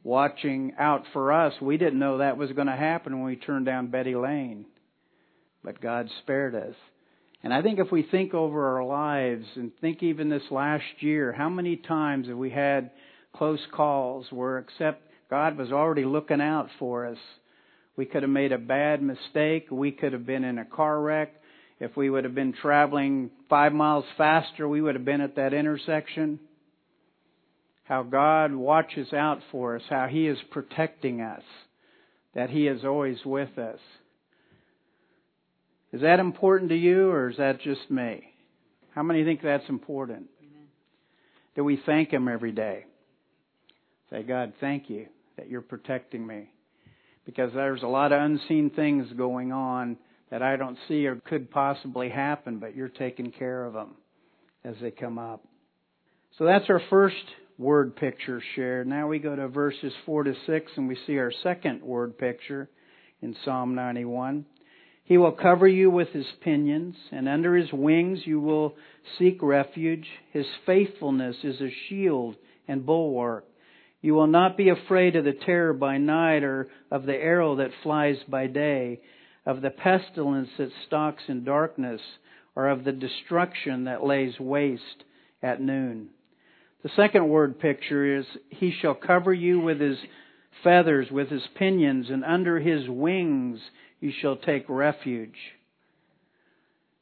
watching 0.02 0.72
out 0.78 1.04
for 1.12 1.32
us. 1.32 1.54
We 1.60 1.76
didn't 1.76 1.98
know 1.98 2.18
that 2.18 2.36
was 2.36 2.52
going 2.52 2.66
to 2.66 2.76
happen 2.76 3.18
when 3.18 3.26
we 3.26 3.36
turned 3.36 3.66
down 3.66 3.88
Betty 3.88 4.14
Lane, 4.14 4.64
but 5.62 5.80
God 5.80 6.08
spared 6.22 6.54
us. 6.54 6.74
And 7.42 7.54
I 7.54 7.62
think 7.62 7.78
if 7.78 7.90
we 7.90 8.02
think 8.02 8.34
over 8.34 8.76
our 8.76 8.84
lives 8.84 9.46
and 9.56 9.72
think 9.80 10.02
even 10.02 10.28
this 10.28 10.42
last 10.50 10.84
year, 11.00 11.32
how 11.32 11.48
many 11.48 11.76
times 11.76 12.28
have 12.28 12.36
we 12.36 12.50
had 12.50 12.90
close 13.32 13.60
calls 13.72 14.26
where 14.30 14.58
except 14.58 15.02
God 15.30 15.56
was 15.56 15.70
already 15.70 16.04
looking 16.04 16.40
out 16.40 16.68
for 16.78 17.06
us. 17.06 17.18
We 18.00 18.06
could 18.06 18.22
have 18.22 18.30
made 18.30 18.52
a 18.52 18.56
bad 18.56 19.02
mistake. 19.02 19.66
We 19.70 19.92
could 19.92 20.14
have 20.14 20.24
been 20.24 20.42
in 20.42 20.56
a 20.56 20.64
car 20.64 20.98
wreck. 20.98 21.34
If 21.80 21.98
we 21.98 22.08
would 22.08 22.24
have 22.24 22.34
been 22.34 22.54
traveling 22.54 23.28
five 23.50 23.74
miles 23.74 24.06
faster, 24.16 24.66
we 24.66 24.80
would 24.80 24.94
have 24.94 25.04
been 25.04 25.20
at 25.20 25.36
that 25.36 25.52
intersection. 25.52 26.40
How 27.84 28.02
God 28.02 28.54
watches 28.54 29.12
out 29.12 29.40
for 29.52 29.76
us, 29.76 29.82
how 29.90 30.06
He 30.06 30.26
is 30.26 30.38
protecting 30.50 31.20
us, 31.20 31.42
that 32.34 32.48
He 32.48 32.68
is 32.68 32.86
always 32.86 33.18
with 33.22 33.58
us. 33.58 33.80
Is 35.92 36.00
that 36.00 36.20
important 36.20 36.70
to 36.70 36.76
you 36.78 37.10
or 37.10 37.28
is 37.28 37.36
that 37.36 37.60
just 37.60 37.90
me? 37.90 38.22
How 38.94 39.02
many 39.02 39.24
think 39.24 39.42
that's 39.42 39.68
important? 39.68 40.30
Amen. 40.40 40.68
Do 41.54 41.64
we 41.64 41.78
thank 41.84 42.14
Him 42.14 42.28
every 42.28 42.52
day? 42.52 42.86
Say, 44.08 44.22
God, 44.22 44.54
thank 44.58 44.88
you 44.88 45.08
that 45.36 45.50
you're 45.50 45.60
protecting 45.60 46.26
me. 46.26 46.48
Because 47.30 47.52
there's 47.54 47.84
a 47.84 47.86
lot 47.86 48.10
of 48.10 48.20
unseen 48.20 48.70
things 48.70 49.06
going 49.16 49.52
on 49.52 49.96
that 50.32 50.42
I 50.42 50.56
don't 50.56 50.76
see 50.88 51.06
or 51.06 51.14
could 51.14 51.48
possibly 51.48 52.08
happen, 52.08 52.58
but 52.58 52.74
you're 52.74 52.88
taking 52.88 53.30
care 53.30 53.64
of 53.64 53.72
them 53.72 53.94
as 54.64 54.74
they 54.82 54.90
come 54.90 55.16
up. 55.16 55.44
So 56.38 56.44
that's 56.44 56.68
our 56.68 56.82
first 56.90 57.14
word 57.56 57.94
picture 57.94 58.42
shared. 58.56 58.88
Now 58.88 59.06
we 59.06 59.20
go 59.20 59.36
to 59.36 59.46
verses 59.46 59.92
4 60.06 60.24
to 60.24 60.34
6 60.44 60.72
and 60.74 60.88
we 60.88 60.98
see 61.06 61.18
our 61.18 61.30
second 61.44 61.82
word 61.82 62.18
picture 62.18 62.68
in 63.22 63.36
Psalm 63.44 63.76
91. 63.76 64.44
He 65.04 65.16
will 65.16 65.30
cover 65.30 65.68
you 65.68 65.88
with 65.88 66.08
his 66.08 66.26
pinions, 66.40 66.96
and 67.12 67.28
under 67.28 67.54
his 67.54 67.72
wings 67.72 68.18
you 68.24 68.40
will 68.40 68.74
seek 69.20 69.40
refuge. 69.40 70.08
His 70.32 70.46
faithfulness 70.66 71.36
is 71.44 71.60
a 71.60 71.70
shield 71.88 72.34
and 72.66 72.84
bulwark. 72.84 73.44
You 74.02 74.14
will 74.14 74.26
not 74.26 74.56
be 74.56 74.70
afraid 74.70 75.16
of 75.16 75.24
the 75.24 75.32
terror 75.32 75.72
by 75.72 75.98
night 75.98 76.42
or 76.42 76.68
of 76.90 77.04
the 77.04 77.16
arrow 77.16 77.56
that 77.56 77.70
flies 77.82 78.16
by 78.28 78.46
day, 78.46 79.00
of 79.44 79.60
the 79.60 79.70
pestilence 79.70 80.48
that 80.58 80.70
stalks 80.86 81.22
in 81.28 81.44
darkness, 81.44 82.00
or 82.56 82.68
of 82.68 82.84
the 82.84 82.92
destruction 82.92 83.84
that 83.84 84.04
lays 84.04 84.38
waste 84.40 85.04
at 85.42 85.60
noon. 85.60 86.08
The 86.82 86.90
second 86.96 87.28
word 87.28 87.58
picture 87.60 88.18
is, 88.18 88.24
He 88.48 88.72
shall 88.80 88.94
cover 88.94 89.34
you 89.34 89.60
with 89.60 89.80
His 89.80 89.98
feathers, 90.64 91.10
with 91.10 91.28
His 91.28 91.46
pinions, 91.56 92.08
and 92.08 92.24
under 92.24 92.58
His 92.58 92.88
wings 92.88 93.60
you 94.00 94.12
shall 94.20 94.36
take 94.36 94.64
refuge. 94.68 95.36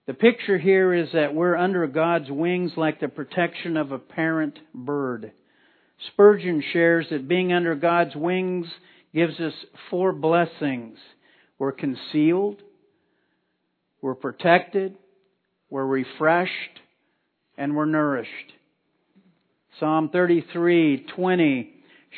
The 0.07 0.14
picture 0.14 0.59
here 0.59 0.93
is 0.93 1.11
that 1.12 1.35
we're 1.35 1.57
under 1.57 1.87
God's 1.87 2.31
wings 2.31 2.73
like 2.76 2.99
the 2.99 3.09
protection 3.09 3.76
of 3.76 3.93
a 3.93 3.99
parent 3.99 4.59
bird. 4.75 5.33
Spurgeon 6.07 6.62
shares 6.73 7.07
that 7.11 7.28
being 7.28 7.52
under 7.52 7.75
God's 7.75 8.14
wings 8.14 8.67
gives 9.12 9.38
us 9.40 9.55
four 9.90 10.12
blessings. 10.12 10.97
We're 11.59 11.73
concealed, 11.73 12.62
we're 14.00 14.14
protected, 14.14 14.97
we're 15.71 15.87
refreshed, 15.87 16.81
and 17.57 17.75
we're 17.75 17.87
nourished. 17.87 18.53
Psalm 19.81 20.09
33:20 20.11 21.73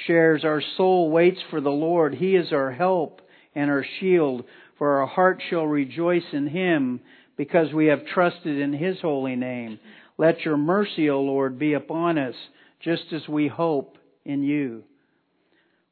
shares 0.07 0.45
our 0.45 0.61
soul 0.77 1.11
waits 1.11 1.41
for 1.51 1.61
the 1.61 1.71
Lord. 1.71 2.15
He 2.15 2.37
is 2.37 2.53
our 2.53 2.71
help 2.71 3.23
and 3.55 3.71
our 3.71 3.85
shield, 3.99 4.45
for 4.79 5.01
our 5.01 5.07
heart 5.07 5.43
shall 5.49 5.67
rejoice 5.67 6.33
in 6.33 6.47
him 6.47 7.01
because 7.37 7.73
we 7.73 7.87
have 7.87 8.05
trusted 8.07 8.59
in 8.59 8.73
his 8.73 9.01
holy 9.01 9.37
name. 9.37 9.79
Let 10.19 10.45
your 10.45 10.59
mercy, 10.59 11.09
O 11.09 11.23
Lord, 11.23 11.59
be 11.59 11.73
upon 11.73 12.19
us 12.19 12.35
just 12.81 13.05
as 13.13 13.27
we 13.29 13.49
hope 13.49 13.99
in 14.25 14.43
you. 14.43 14.85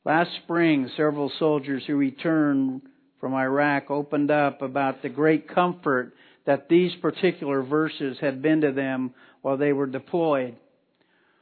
Last 0.04 0.30
spring, 0.44 0.90
several 0.96 1.30
soldiers 1.38 1.82
who 1.86 1.96
returned 1.96 2.82
from 3.20 3.34
Iraq 3.34 3.90
opened 3.90 4.30
up 4.30 4.62
about 4.62 5.02
the 5.02 5.08
great 5.08 5.48
comfort 5.48 6.14
that 6.46 6.68
these 6.68 6.92
particular 7.02 7.62
verses 7.62 8.16
had 8.20 8.40
been 8.40 8.62
to 8.62 8.72
them 8.72 9.12
while 9.42 9.56
they 9.56 9.72
were 9.72 9.86
deployed. 9.86 10.56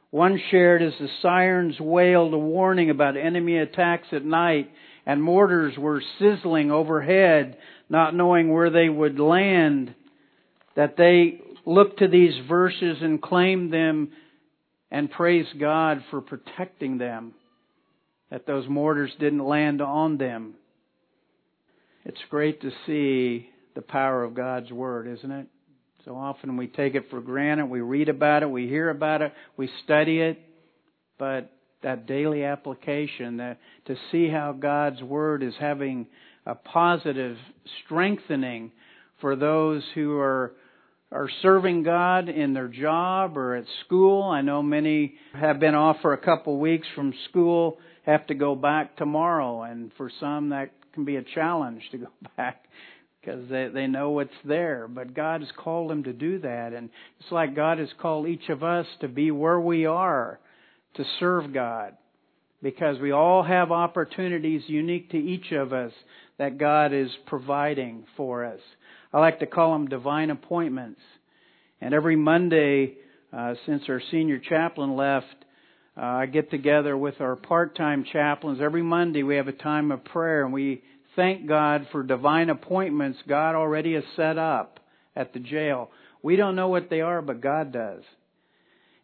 One 0.09 0.41
shared 0.51 0.81
as 0.81 0.93
the 0.99 1.07
sirens 1.21 1.79
wailed 1.79 2.33
a 2.33 2.37
warning 2.37 2.89
about 2.89 3.15
enemy 3.17 3.57
attacks 3.57 4.07
at 4.11 4.25
night 4.25 4.71
and 5.05 5.23
mortars 5.23 5.77
were 5.77 6.03
sizzling 6.19 6.71
overhead, 6.71 7.57
not 7.89 8.13
knowing 8.13 8.51
where 8.51 8.69
they 8.69 8.89
would 8.89 9.19
land, 9.19 9.93
that 10.75 10.97
they 10.97 11.39
looked 11.65 11.99
to 11.99 12.09
these 12.09 12.33
verses 12.49 12.97
and 13.01 13.21
claimed 13.21 13.71
them 13.71 14.09
and 14.91 15.11
praise 15.11 15.47
God 15.59 16.03
for 16.09 16.21
protecting 16.21 16.97
them, 16.97 17.33
that 18.31 18.47
those 18.47 18.67
mortars 18.67 19.11
didn't 19.19 19.45
land 19.45 19.81
on 19.81 20.17
them. 20.17 20.55
It's 22.05 22.17
great 22.29 22.61
to 22.61 22.71
see 22.85 23.49
the 23.75 23.81
power 23.81 24.23
of 24.23 24.33
God's 24.33 24.71
Word, 24.71 25.07
isn't 25.07 25.31
it? 25.31 25.47
So 26.05 26.15
often 26.15 26.55
we 26.55 26.67
take 26.67 26.95
it 26.95 27.09
for 27.09 27.19
granted. 27.19 27.65
We 27.65 27.81
read 27.81 28.07
about 28.07 28.43
it, 28.43 28.49
we 28.49 28.67
hear 28.67 28.89
about 28.89 29.21
it, 29.21 29.33
we 29.57 29.69
study 29.83 30.19
it, 30.21 30.39
but 31.19 31.51
that 31.83 32.07
daily 32.07 32.43
application, 32.43 33.37
that, 33.37 33.59
to 33.85 33.95
see 34.11 34.29
how 34.29 34.53
God's 34.53 35.01
Word 35.01 35.43
is 35.43 35.53
having 35.59 36.07
a 36.45 36.55
positive 36.55 37.37
strengthening 37.83 38.71
for 39.19 39.35
those 39.35 39.83
who 39.95 40.17
are 40.17 40.53
are 41.11 41.29
serving 41.41 41.83
God 41.83 42.27
in 42.27 42.53
their 42.53 42.67
job 42.67 43.37
or 43.37 43.55
at 43.55 43.65
school. 43.85 44.23
I 44.23 44.41
know 44.41 44.61
many 44.61 45.15
have 45.33 45.59
been 45.59 45.75
off 45.75 45.97
for 46.01 46.13
a 46.13 46.17
couple 46.17 46.55
of 46.55 46.59
weeks 46.59 46.87
from 46.95 47.13
school, 47.29 47.77
have 48.05 48.27
to 48.27 48.33
go 48.33 48.55
back 48.55 48.97
tomorrow, 48.97 49.63
and 49.63 49.91
for 49.95 50.11
some 50.19 50.49
that 50.49 50.71
can 50.93 51.05
be 51.05 51.15
a 51.15 51.23
challenge 51.23 51.81
to 51.91 51.99
go 51.99 52.07
back 52.37 52.65
because 53.21 53.49
they 53.49 53.69
they 53.73 53.87
know 53.87 54.11
what's 54.11 54.29
there. 54.43 54.87
But 54.87 55.13
God 55.13 55.41
has 55.41 55.49
called 55.57 55.89
them 55.89 56.03
to 56.03 56.13
do 56.13 56.39
that, 56.39 56.73
and 56.73 56.89
it's 57.19 57.31
like 57.31 57.55
God 57.55 57.79
has 57.79 57.89
called 58.01 58.27
each 58.27 58.49
of 58.49 58.63
us 58.63 58.85
to 59.01 59.07
be 59.07 59.31
where 59.31 59.59
we 59.59 59.85
are 59.85 60.39
to 60.95 61.05
serve 61.19 61.53
God. 61.53 61.95
Because 62.61 62.99
we 62.99 63.11
all 63.11 63.43
have 63.43 63.71
opportunities 63.71 64.63
unique 64.65 65.11
to 65.11 65.17
each 65.17 65.51
of 65.51 65.73
us 65.73 65.91
that 66.39 66.57
God 66.57 66.91
is 66.91 67.09
providing 67.27 68.05
for 68.17 68.45
us. 68.45 68.59
I 69.13 69.19
like 69.19 69.39
to 69.39 69.45
call 69.45 69.73
them 69.73 69.87
divine 69.87 70.29
appointments. 70.29 71.01
And 71.81 71.93
every 71.93 72.15
Monday, 72.15 72.95
uh, 73.31 73.55
since 73.65 73.83
our 73.87 74.01
senior 74.11 74.39
chaplain 74.39 74.95
left, 74.95 75.25
uh, 75.97 76.01
I 76.01 76.25
get 76.27 76.51
together 76.51 76.97
with 76.97 77.21
our 77.21 77.35
part-time 77.35 78.05
chaplains. 78.11 78.59
Every 78.61 78.83
Monday 78.83 79.23
we 79.23 79.37
have 79.37 79.47
a 79.47 79.53
time 79.53 79.91
of 79.91 80.03
prayer 80.03 80.43
and 80.43 80.53
we 80.53 80.83
thank 81.15 81.47
God 81.47 81.87
for 81.91 82.03
divine 82.03 82.49
appointments 82.49 83.19
God 83.27 83.55
already 83.55 83.93
has 83.93 84.03
set 84.15 84.37
up 84.37 84.79
at 85.15 85.33
the 85.33 85.39
jail. 85.39 85.89
We 86.21 86.35
don't 86.35 86.55
know 86.55 86.67
what 86.67 86.89
they 86.89 87.01
are, 87.01 87.21
but 87.21 87.41
God 87.41 87.71
does. 87.71 88.03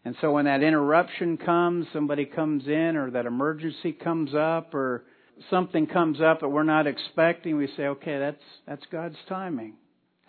And 0.05 0.15
so 0.19 0.31
when 0.31 0.45
that 0.45 0.61
interruption 0.61 1.37
comes, 1.37 1.87
somebody 1.93 2.25
comes 2.25 2.67
in 2.67 2.97
or 2.97 3.11
that 3.11 3.25
emergency 3.25 3.93
comes 3.93 4.35
up 4.35 4.75
or 4.75 5.05
something 5.49 5.87
comes 5.87 6.21
up 6.21 6.41
that 6.41 6.49
we're 6.49 6.63
not 6.63 6.87
expecting, 6.87 7.57
we 7.57 7.67
say, 7.77 7.83
okay, 7.83 8.19
that's, 8.19 8.43
that's 8.67 8.83
God's 8.91 9.17
timing. 9.27 9.75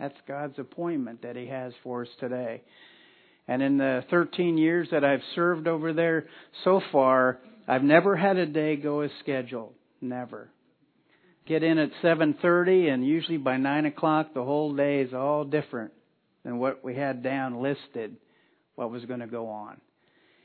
That's 0.05 0.21
God's 0.29 0.59
appointment 0.59 1.23
that 1.23 1.35
He 1.35 1.47
has 1.47 1.73
for 1.83 2.03
us 2.03 2.09
today. 2.21 2.61
And 3.49 3.63
in 3.63 3.79
the 3.79 4.05
13 4.11 4.59
years 4.59 4.89
that 4.91 5.03
I've 5.03 5.23
served 5.35 5.67
over 5.67 5.95
there 5.95 6.27
so 6.63 6.83
far, 6.93 7.39
I've 7.67 7.83
never 7.83 8.15
had 8.15 8.37
a 8.37 8.45
day 8.45 8.77
go 8.77 9.01
as 9.01 9.11
scheduled. 9.23 9.73
Never. 10.03 10.51
Get 11.47 11.63
in 11.63 11.79
at 11.79 11.89
7:30, 12.03 12.93
and 12.93 13.07
usually 13.07 13.39
by 13.39 13.57
9 13.57 13.87
o'clock, 13.87 14.35
the 14.35 14.45
whole 14.45 14.77
day 14.77 15.01
is 15.01 15.15
all 15.15 15.43
different 15.47 15.93
than 16.43 16.59
what 16.59 16.85
we 16.85 16.95
had 16.95 17.23
down 17.23 17.63
listed, 17.63 18.17
what 18.75 18.91
was 18.91 19.07
going 19.07 19.21
to 19.21 19.27
go 19.27 19.49
on. 19.49 19.81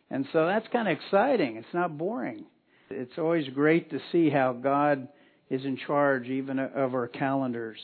And 0.10 0.26
so 0.32 0.46
that's 0.46 0.68
kind 0.72 0.88
of 0.88 0.98
exciting. 0.98 1.58
It's 1.58 1.74
not 1.74 1.98
boring. 1.98 2.46
It's 2.90 3.18
always 3.18 3.50
great 3.50 3.90
to 3.90 4.00
see 4.14 4.30
how 4.30 4.54
God 4.54 5.10
is 5.50 5.66
in 5.66 5.76
charge 5.86 6.28
even 6.28 6.60
of 6.60 6.94
our 6.94 7.10
calendars. 7.10 7.80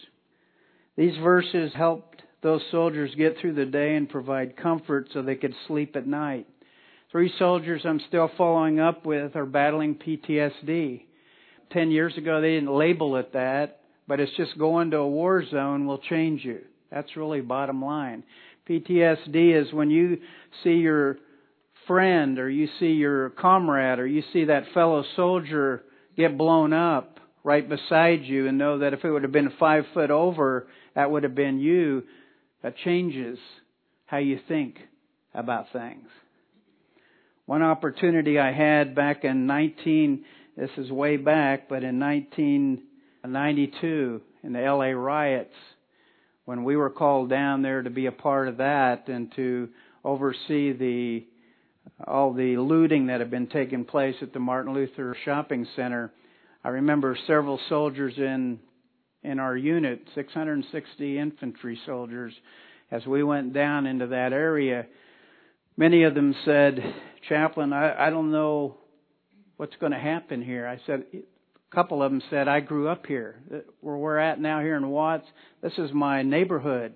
These 0.97 1.17
verses 1.17 1.73
helped 1.75 2.21
those 2.41 2.61
soldiers 2.71 3.13
get 3.15 3.37
through 3.39 3.55
the 3.55 3.65
day 3.65 3.95
and 3.95 4.09
provide 4.09 4.55
comfort 4.55 5.09
so 5.11 5.21
they 5.21 5.35
could 5.35 5.55
sleep 5.67 5.95
at 5.95 6.07
night. 6.07 6.47
Three 7.11 7.31
soldiers 7.39 7.81
I'm 7.85 8.01
still 8.07 8.29
following 8.37 8.79
up 8.79 9.05
with 9.05 9.35
are 9.35 9.45
battling 9.45 9.95
PTSD. 9.95 11.03
Ten 11.71 11.91
years 11.91 12.17
ago 12.17 12.41
they 12.41 12.51
didn't 12.51 12.73
label 12.73 13.15
it 13.17 13.33
that, 13.33 13.81
but 14.07 14.19
it's 14.19 14.35
just 14.37 14.57
going 14.57 14.91
to 14.91 14.97
a 14.97 15.07
war 15.07 15.43
zone 15.49 15.85
will 15.85 15.97
change 15.97 16.45
you. 16.45 16.61
That's 16.91 17.17
really 17.17 17.41
bottom 17.41 17.83
line. 17.83 18.23
PTSD 18.69 19.61
is 19.61 19.73
when 19.73 19.89
you 19.89 20.19
see 20.63 20.75
your 20.75 21.17
friend 21.87 22.39
or 22.39 22.49
you 22.49 22.67
see 22.79 22.93
your 22.93 23.31
comrade 23.31 23.99
or 23.99 24.07
you 24.07 24.23
see 24.33 24.45
that 24.45 24.63
fellow 24.73 25.03
soldier 25.15 25.83
get 26.15 26.37
blown 26.37 26.73
up 26.73 27.19
right 27.43 27.67
beside 27.67 28.23
you 28.23 28.47
and 28.47 28.57
know 28.57 28.79
that 28.79 28.93
if 28.93 29.05
it 29.05 29.11
would 29.11 29.23
have 29.23 29.31
been 29.31 29.53
five 29.59 29.83
foot 29.93 30.09
over, 30.09 30.67
that 30.95 31.11
would 31.11 31.23
have 31.23 31.35
been 31.35 31.59
you. 31.59 32.03
That 32.63 32.77
changes 32.77 33.37
how 34.05 34.17
you 34.17 34.39
think 34.47 34.77
about 35.33 35.71
things. 35.71 36.07
One 37.45 37.61
opportunity 37.61 38.39
I 38.39 38.51
had 38.51 38.95
back 38.95 39.23
in 39.23 39.45
19, 39.45 40.25
this 40.57 40.71
is 40.77 40.89
way 40.89 41.17
back, 41.17 41.69
but 41.69 41.83
in 41.83 41.99
1992 41.99 44.21
in 44.43 44.53
the 44.53 44.61
LA 44.61 44.91
riots, 44.91 45.53
when 46.45 46.63
we 46.63 46.75
were 46.75 46.89
called 46.89 47.29
down 47.29 47.61
there 47.61 47.83
to 47.83 47.89
be 47.89 48.05
a 48.05 48.11
part 48.11 48.47
of 48.47 48.57
that 48.57 49.09
and 49.09 49.33
to 49.35 49.69
oversee 50.03 50.73
the 50.73 51.25
all 52.07 52.33
the 52.33 52.57
looting 52.57 53.07
that 53.07 53.19
had 53.19 53.29
been 53.29 53.47
taking 53.47 53.85
place 53.85 54.15
at 54.21 54.33
the 54.33 54.39
Martin 54.39 54.73
Luther 54.73 55.15
Shopping 55.23 55.67
Center. 55.75 56.11
I 56.63 56.69
remember 56.69 57.15
several 57.27 57.59
soldiers 57.69 58.15
in 58.17 58.59
in 59.25 59.39
our 59.39 59.57
unit, 59.57 60.01
660 60.15 61.17
infantry 61.17 61.79
soldiers, 61.85 62.33
as 62.91 63.05
we 63.05 63.23
went 63.23 63.53
down 63.53 63.87
into 63.87 64.07
that 64.07 64.31
area. 64.31 64.85
Many 65.77 66.03
of 66.03 66.13
them 66.13 66.35
said, 66.45 66.79
"Chaplain, 67.27 67.73
I, 67.73 68.07
I 68.07 68.09
don't 68.09 68.31
know 68.31 68.77
what's 69.57 69.75
going 69.77 69.91
to 69.91 69.99
happen 69.99 70.41
here." 70.41 70.67
I 70.67 70.79
said, 70.85 71.05
a 71.13 71.75
couple 71.75 72.03
of 72.03 72.11
them 72.11 72.21
said, 72.29 72.47
"I 72.47 72.59
grew 72.59 72.87
up 72.87 73.05
here. 73.07 73.41
Where 73.81 73.97
we're 73.97 74.19
at 74.19 74.39
now 74.39 74.61
here 74.61 74.75
in 74.75 74.89
Watts, 74.89 75.27
this 75.61 75.73
is 75.77 75.91
my 75.91 76.21
neighborhood. 76.21 76.95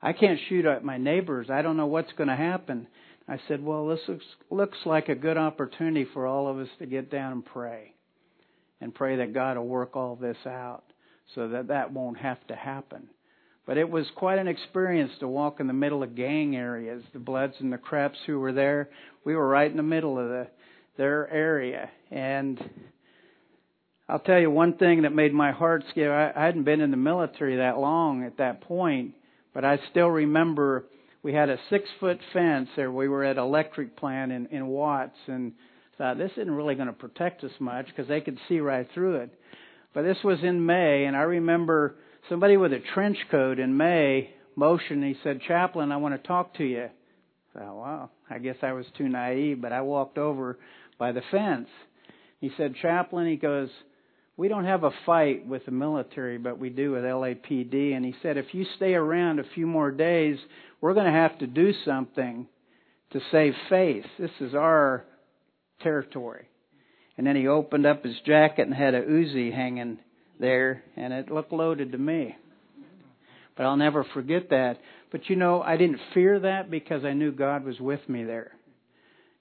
I 0.00 0.12
can't 0.12 0.38
shoot 0.48 0.64
at 0.66 0.84
my 0.84 0.98
neighbors. 0.98 1.48
I 1.50 1.62
don't 1.62 1.76
know 1.76 1.86
what's 1.86 2.12
going 2.12 2.28
to 2.28 2.36
happen." 2.36 2.86
I 3.28 3.40
said, 3.48 3.60
Well, 3.64 3.88
this 3.88 3.98
looks, 4.06 4.24
looks 4.50 4.78
like 4.84 5.08
a 5.08 5.16
good 5.16 5.36
opportunity 5.36 6.06
for 6.12 6.28
all 6.28 6.46
of 6.46 6.58
us 6.58 6.68
to 6.78 6.86
get 6.86 7.10
down 7.10 7.32
and 7.32 7.44
pray. 7.44 7.92
And 8.80 8.94
pray 8.94 9.16
that 9.16 9.34
God 9.34 9.56
will 9.56 9.66
work 9.66 9.96
all 9.96 10.14
this 10.14 10.36
out 10.46 10.84
so 11.34 11.48
that 11.48 11.68
that 11.68 11.92
won't 11.92 12.18
have 12.18 12.44
to 12.48 12.54
happen. 12.54 13.08
But 13.66 13.78
it 13.78 13.90
was 13.90 14.06
quite 14.14 14.38
an 14.38 14.46
experience 14.46 15.10
to 15.20 15.28
walk 15.28 15.58
in 15.58 15.66
the 15.66 15.72
middle 15.72 16.02
of 16.02 16.14
gang 16.14 16.54
areas. 16.54 17.02
The 17.12 17.18
Bloods 17.18 17.54
and 17.58 17.72
the 17.72 17.78
Crips 17.78 18.18
who 18.26 18.38
were 18.38 18.52
there, 18.52 18.90
we 19.24 19.34
were 19.34 19.48
right 19.48 19.70
in 19.70 19.76
the 19.76 19.82
middle 19.82 20.18
of 20.18 20.28
the, 20.28 20.46
their 20.96 21.28
area. 21.30 21.90
And 22.12 22.62
I'll 24.08 24.20
tell 24.20 24.38
you 24.38 24.52
one 24.52 24.74
thing 24.74 25.02
that 25.02 25.12
made 25.12 25.34
my 25.34 25.50
heart 25.50 25.82
skip. 25.90 26.08
I, 26.08 26.32
I 26.36 26.44
hadn't 26.44 26.62
been 26.62 26.80
in 26.80 26.92
the 26.92 26.96
military 26.96 27.56
that 27.56 27.78
long 27.78 28.22
at 28.22 28.38
that 28.38 28.60
point, 28.60 29.14
but 29.52 29.64
I 29.64 29.80
still 29.90 30.08
remember 30.08 30.84
we 31.24 31.34
had 31.34 31.50
a 31.50 31.58
six 31.68 31.88
foot 31.98 32.20
fence 32.32 32.68
there. 32.76 32.92
We 32.92 33.08
were 33.08 33.24
at 33.24 33.36
electric 33.36 33.96
plant 33.96 34.30
in, 34.30 34.46
in 34.46 34.68
Watts 34.68 35.18
and 35.26 35.54
thought 35.98 36.18
this 36.18 36.30
isn't 36.36 36.54
really 36.54 36.76
going 36.76 36.86
to 36.86 36.92
protect 36.92 37.42
us 37.42 37.50
much 37.58 37.86
because 37.86 38.06
they 38.06 38.20
could 38.20 38.38
see 38.48 38.60
right 38.60 38.86
through 38.94 39.16
it. 39.16 39.30
But 39.96 40.02
this 40.02 40.22
was 40.22 40.38
in 40.42 40.66
May, 40.66 41.06
and 41.06 41.16
I 41.16 41.22
remember 41.22 41.96
somebody 42.28 42.58
with 42.58 42.74
a 42.74 42.80
trench 42.92 43.16
coat 43.30 43.58
in 43.58 43.78
May 43.78 44.30
motioned. 44.54 45.02
He 45.02 45.16
said, 45.22 45.40
"Chaplain, 45.48 45.90
I 45.90 45.96
want 45.96 46.14
to 46.14 46.28
talk 46.28 46.52
to 46.56 46.64
you." 46.64 46.90
I 47.54 47.58
thought, 47.58 47.76
"Wow, 47.76 48.10
I 48.28 48.38
guess 48.38 48.56
I 48.60 48.74
was 48.74 48.84
too 48.98 49.08
naive." 49.08 49.62
But 49.62 49.72
I 49.72 49.80
walked 49.80 50.18
over 50.18 50.58
by 50.98 51.12
the 51.12 51.22
fence. 51.30 51.70
He 52.42 52.50
said, 52.58 52.74
"Chaplain," 52.82 53.26
he 53.26 53.36
goes, 53.36 53.70
we 54.36 54.48
don't 54.48 54.66
have 54.66 54.84
a 54.84 54.90
fight 55.06 55.46
with 55.46 55.64
the 55.64 55.72
military, 55.72 56.36
but 56.36 56.58
we 56.58 56.68
do 56.68 56.90
with 56.90 57.04
LAPD. 57.04 57.96
And 57.96 58.04
he 58.04 58.14
said, 58.20 58.36
if 58.36 58.52
you 58.52 58.66
stay 58.76 58.92
around 58.92 59.38
a 59.38 59.44
few 59.54 59.66
more 59.66 59.90
days, 59.90 60.36
we're 60.82 60.92
going 60.92 61.06
to 61.06 61.10
have 61.10 61.38
to 61.38 61.46
do 61.46 61.72
something 61.86 62.46
to 63.12 63.20
save 63.32 63.54
face. 63.70 64.04
This 64.18 64.30
is 64.40 64.54
our 64.54 65.06
territory. 65.80 66.50
And 67.16 67.26
then 67.26 67.36
he 67.36 67.46
opened 67.46 67.86
up 67.86 68.04
his 68.04 68.16
jacket 68.26 68.62
and 68.66 68.74
had 68.74 68.94
a 68.94 69.02
Uzi 69.02 69.52
hanging 69.52 69.98
there, 70.38 70.82
and 70.96 71.12
it 71.12 71.30
looked 71.30 71.52
loaded 71.52 71.92
to 71.92 71.98
me. 71.98 72.36
But 73.56 73.64
I'll 73.64 73.76
never 73.76 74.04
forget 74.12 74.50
that. 74.50 74.78
But 75.10 75.30
you 75.30 75.36
know, 75.36 75.62
I 75.62 75.76
didn't 75.76 76.00
fear 76.12 76.40
that 76.40 76.70
because 76.70 77.04
I 77.04 77.14
knew 77.14 77.32
God 77.32 77.64
was 77.64 77.80
with 77.80 78.06
me 78.08 78.24
there. 78.24 78.52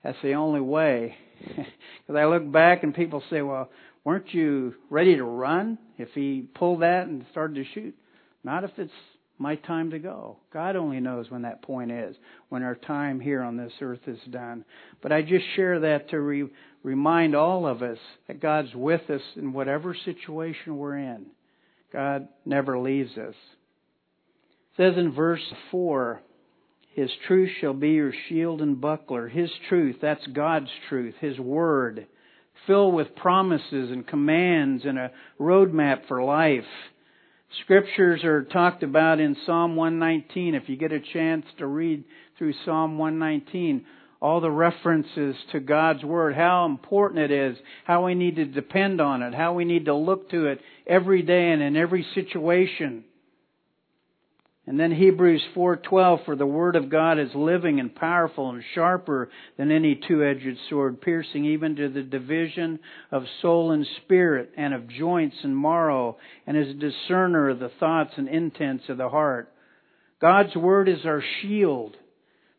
That's 0.03 0.17
the 0.23 0.33
only 0.33 0.61
way. 0.61 1.15
Because 2.07 2.19
I 2.19 2.25
look 2.25 2.51
back 2.51 2.83
and 2.83 2.93
people 2.93 3.23
say, 3.31 3.41
well, 3.41 3.71
weren't 4.03 4.31
you 4.31 4.75
ready 4.91 5.15
to 5.15 5.23
run 5.23 5.79
if 5.97 6.09
he 6.13 6.47
pulled 6.53 6.83
that 6.83 7.07
and 7.07 7.25
started 7.31 7.55
to 7.55 7.65
shoot? 7.73 7.95
Not 8.43 8.63
if 8.63 8.69
it's 8.77 8.91
my 9.37 9.55
time 9.55 9.91
to 9.91 9.99
go. 9.99 10.37
God 10.53 10.75
only 10.75 10.99
knows 10.99 11.29
when 11.29 11.41
that 11.43 11.61
point 11.61 11.91
is, 11.91 12.15
when 12.49 12.63
our 12.63 12.75
time 12.75 13.19
here 13.19 13.41
on 13.41 13.57
this 13.57 13.73
earth 13.81 14.07
is 14.07 14.19
done. 14.29 14.65
But 15.01 15.11
I 15.11 15.21
just 15.21 15.45
share 15.55 15.81
that 15.81 16.09
to 16.09 16.19
re- 16.19 16.49
remind 16.83 17.35
all 17.35 17.67
of 17.67 17.81
us 17.81 17.97
that 18.27 18.39
God's 18.39 18.73
with 18.73 19.09
us 19.09 19.21
in 19.35 19.53
whatever 19.53 19.95
situation 20.05 20.77
we're 20.77 20.97
in. 20.97 21.25
God 21.91 22.27
never 22.45 22.79
leaves 22.79 23.17
us. 23.17 23.35
It 23.35 24.77
says 24.77 24.93
in 24.97 25.13
verse 25.13 25.53
4, 25.71 26.21
His 26.93 27.09
truth 27.27 27.51
shall 27.59 27.73
be 27.73 27.91
your 27.91 28.13
shield 28.29 28.61
and 28.61 28.79
buckler. 28.79 29.27
His 29.27 29.49
truth, 29.69 29.97
that's 30.01 30.25
God's 30.27 30.69
truth, 30.89 31.15
His 31.19 31.39
word 31.39 32.07
filled 32.67 32.93
with 32.93 33.15
promises 33.15 33.91
and 33.91 34.07
commands 34.07 34.85
and 34.85 34.97
a 34.97 35.11
roadmap 35.39 36.07
for 36.07 36.23
life. 36.23 36.63
Scriptures 37.61 38.23
are 38.23 38.43
talked 38.43 38.83
about 38.83 39.19
in 39.19 39.35
Psalm 39.45 39.75
119. 39.75 40.55
If 40.55 40.67
you 40.67 40.75
get 40.75 40.91
a 40.91 40.99
chance 40.99 41.45
to 41.57 41.67
read 41.67 42.03
through 42.37 42.53
Psalm 42.65 42.97
119, 42.97 43.85
all 44.21 44.41
the 44.41 44.51
references 44.51 45.35
to 45.51 45.59
God's 45.59 46.03
Word, 46.03 46.35
how 46.35 46.65
important 46.65 47.19
it 47.19 47.31
is, 47.31 47.57
how 47.85 48.05
we 48.05 48.15
need 48.15 48.37
to 48.37 48.45
depend 48.45 48.99
on 48.99 49.21
it, 49.21 49.33
how 49.33 49.53
we 49.53 49.65
need 49.65 49.85
to 49.85 49.95
look 49.95 50.29
to 50.31 50.47
it 50.47 50.59
every 50.87 51.21
day 51.21 51.51
and 51.51 51.61
in 51.61 51.75
every 51.75 52.05
situation. 52.15 53.03
And 54.67 54.79
then 54.79 54.91
Hebrews 54.91 55.43
4:12 55.53 56.25
for 56.25 56.35
the 56.35 56.47
word 56.47 56.75
of 56.75 56.89
God 56.89 57.19
is 57.19 57.35
living 57.35 57.79
and 57.79 57.93
powerful 57.93 58.49
and 58.49 58.63
sharper 58.73 59.29
than 59.57 59.71
any 59.71 59.95
two-edged 59.95 60.57
sword 60.69 61.01
piercing 61.01 61.45
even 61.45 61.75
to 61.75 61.87
the 61.87 62.01
division 62.01 62.79
of 63.11 63.27
soul 63.41 63.71
and 63.71 63.85
spirit 63.85 64.51
and 64.57 64.73
of 64.73 64.87
joints 64.87 65.35
and 65.43 65.55
marrow 65.55 66.17
and 66.47 66.57
is 66.57 66.69
a 66.69 66.73
discerner 66.73 67.49
of 67.49 67.59
the 67.59 67.69
thoughts 67.79 68.13
and 68.17 68.27
intents 68.27 68.89
of 68.89 68.97
the 68.97 69.09
heart. 69.09 69.53
God's 70.19 70.55
word 70.55 70.89
is 70.89 71.05
our 71.05 71.21
shield. 71.41 71.95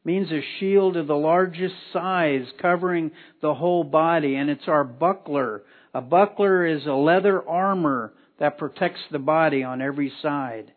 Means 0.05 0.31
a 0.31 0.43
shield 0.61 0.97
of 0.97 1.09
the 1.09 1.17
largest 1.17 1.75
size 1.93 2.47
covering 2.63 3.11
the 3.41 3.55
whole 3.55 3.83
body 3.83 4.37
and 4.37 4.49
it's 4.49 4.69
our 4.69 4.85
buckler. 4.85 5.65
A 5.93 6.01
buckler 6.01 6.65
is 6.65 6.87
a 6.87 6.93
leather 6.93 7.43
armor 7.49 8.13
that 8.39 8.59
protects 8.59 9.01
the 9.11 9.19
body 9.19 9.65
on 9.65 9.83
every 9.83 10.13
side. 10.23 10.71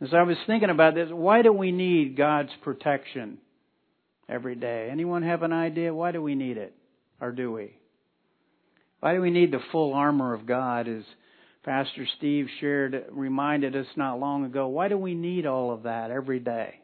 As 0.00 0.14
I 0.14 0.22
was 0.22 0.36
thinking 0.46 0.70
about 0.70 0.94
this, 0.94 1.08
why 1.10 1.42
do 1.42 1.52
we 1.52 1.72
need 1.72 2.16
God's 2.16 2.52
protection 2.62 3.38
every 4.28 4.54
day? 4.54 4.88
Anyone 4.90 5.22
have 5.22 5.42
an 5.42 5.52
idea? 5.52 5.92
Why 5.92 6.12
do 6.12 6.22
we 6.22 6.36
need 6.36 6.56
it? 6.56 6.72
Or 7.20 7.32
do 7.32 7.52
we? 7.52 7.76
Why 9.00 9.14
do 9.14 9.20
we 9.20 9.30
need 9.30 9.52
the 9.52 9.60
full 9.72 9.94
armor 9.94 10.34
of 10.34 10.46
God 10.46 10.88
as 10.88 11.02
Pastor 11.64 12.06
Steve 12.16 12.46
shared, 12.60 13.06
reminded 13.10 13.74
us 13.74 13.86
not 13.96 14.20
long 14.20 14.44
ago? 14.44 14.68
Why 14.68 14.88
do 14.88 14.96
we 14.96 15.14
need 15.14 15.46
all 15.46 15.72
of 15.72 15.82
that 15.82 16.10
every 16.10 16.38
day? 16.38 16.74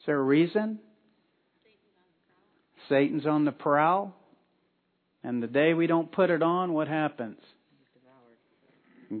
Is 0.00 0.06
there 0.06 0.18
a 0.18 0.22
reason? 0.22 0.78
Satan's 2.88 3.26
on 3.26 3.44
the 3.44 3.52
prowl. 3.52 4.14
And 5.22 5.42
the 5.42 5.48
day 5.48 5.74
we 5.74 5.86
don't 5.86 6.10
put 6.10 6.30
it 6.30 6.42
on, 6.42 6.72
what 6.72 6.88
happens? 6.88 7.40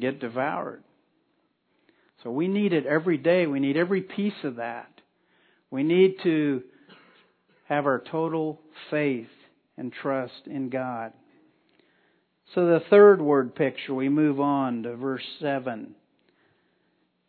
Get 0.00 0.20
devoured. 0.20 0.82
So 2.22 2.30
we 2.30 2.48
need 2.48 2.72
it 2.72 2.86
every 2.86 3.18
day. 3.18 3.46
We 3.46 3.60
need 3.60 3.76
every 3.76 4.00
piece 4.00 4.44
of 4.44 4.56
that. 4.56 4.90
We 5.70 5.82
need 5.82 6.16
to 6.22 6.62
have 7.68 7.86
our 7.86 8.02
total 8.10 8.60
faith 8.90 9.26
and 9.76 9.92
trust 9.92 10.46
in 10.46 10.70
God. 10.70 11.12
So 12.54 12.66
the 12.66 12.80
third 12.90 13.20
word 13.20 13.54
picture, 13.54 13.94
we 13.94 14.08
move 14.08 14.40
on 14.40 14.84
to 14.84 14.96
verse 14.96 15.24
7. 15.40 15.94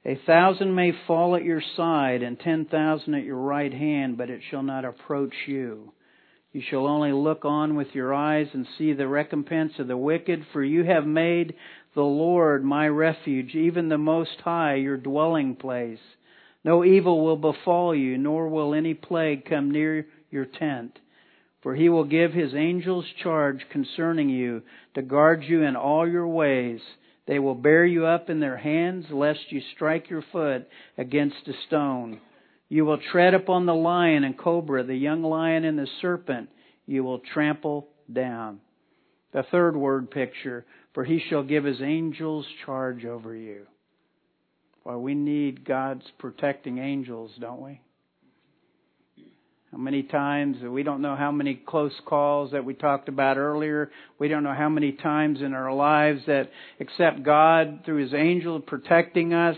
A 0.05 0.15
thousand 0.25 0.73
may 0.73 0.93
fall 1.05 1.35
at 1.35 1.43
your 1.43 1.61
side 1.75 2.21
and 2.21 2.39
ten 2.39 2.65
thousand 2.65 3.15
at 3.15 3.25
your 3.25 3.37
right 3.37 3.73
hand, 3.73 4.17
but 4.17 4.29
it 4.29 4.41
shall 4.49 4.63
not 4.63 4.85
approach 4.85 5.33
you. 5.47 5.91
You 6.53 6.61
shall 6.69 6.87
only 6.87 7.11
look 7.11 7.43
on 7.43 7.75
with 7.75 7.87
your 7.93 8.13
eyes 8.13 8.47
and 8.53 8.65
see 8.77 8.93
the 8.93 9.07
recompense 9.07 9.73
of 9.79 9.87
the 9.87 9.97
wicked, 9.97 10.45
for 10.53 10.63
you 10.63 10.85
have 10.85 11.05
made 11.05 11.55
the 11.97 12.03
Lord 12.03 12.63
my 12.63 12.87
refuge, 12.87 13.55
even 13.55 13.89
the 13.89 13.97
Most 13.97 14.39
High 14.43 14.75
your 14.75 14.97
dwelling 14.97 15.55
place. 15.55 15.97
No 16.63 16.85
evil 16.85 17.25
will 17.25 17.37
befall 17.37 17.95
you, 17.95 18.19
nor 18.19 18.49
will 18.49 18.75
any 18.75 18.93
plague 18.93 19.45
come 19.45 19.71
near 19.71 20.05
your 20.29 20.45
tent. 20.45 20.99
For 21.63 21.73
he 21.73 21.89
will 21.89 22.03
give 22.03 22.33
his 22.33 22.53
angels 22.53 23.05
charge 23.23 23.65
concerning 23.71 24.29
you 24.29 24.61
to 24.93 25.01
guard 25.01 25.43
you 25.43 25.63
in 25.63 25.75
all 25.75 26.07
your 26.07 26.27
ways. 26.27 26.81
They 27.25 27.39
will 27.39 27.55
bear 27.55 27.83
you 27.83 28.05
up 28.05 28.29
in 28.29 28.41
their 28.41 28.57
hands 28.57 29.05
lest 29.09 29.51
you 29.51 29.59
strike 29.73 30.07
your 30.07 30.23
foot 30.31 30.67
against 30.99 31.47
a 31.47 31.53
stone. 31.65 32.19
You 32.69 32.85
will 32.85 32.99
tread 33.11 33.33
upon 33.33 33.65
the 33.65 33.73
lion 33.73 34.23
and 34.23 34.37
cobra, 34.37 34.83
the 34.83 34.95
young 34.95 35.23
lion 35.23 35.65
and 35.65 35.79
the 35.79 35.87
serpent 35.99 36.49
you 36.85 37.03
will 37.03 37.21
trample 37.33 37.87
down. 38.13 38.59
The 39.33 39.43
third 39.51 39.75
word 39.75 40.09
picture, 40.11 40.65
for 40.97 41.03
he 41.03 41.21
shall 41.29 41.43
give 41.43 41.63
his 41.63 41.79
angels 41.79 42.43
charge 42.65 43.05
over 43.05 43.35
you. 43.35 43.67
Well, 44.83 44.99
we 44.99 45.13
need 45.13 45.63
God's 45.63 46.01
protecting 46.17 46.79
angels, 46.79 47.29
don't 47.39 47.61
we? 47.61 47.79
How 49.71 49.77
many 49.77 50.01
times, 50.01 50.57
we 50.63 50.81
don't 50.81 51.03
know 51.03 51.15
how 51.15 51.31
many 51.31 51.53
close 51.53 51.93
calls 52.07 52.53
that 52.53 52.65
we 52.65 52.73
talked 52.73 53.09
about 53.09 53.37
earlier. 53.37 53.91
We 54.17 54.27
don't 54.27 54.41
know 54.41 54.55
how 54.57 54.69
many 54.69 54.91
times 54.91 55.41
in 55.41 55.53
our 55.53 55.71
lives 55.71 56.21
that, 56.25 56.49
except 56.79 57.21
God 57.21 57.81
through 57.85 58.01
His 58.01 58.15
angel 58.15 58.59
protecting 58.59 59.35
us, 59.35 59.57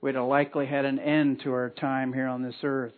we'd 0.00 0.14
have 0.14 0.26
likely 0.26 0.66
had 0.66 0.84
an 0.84 1.00
end 1.00 1.40
to 1.42 1.52
our 1.52 1.70
time 1.70 2.12
here 2.12 2.28
on 2.28 2.44
this 2.44 2.54
earth. 2.62 2.94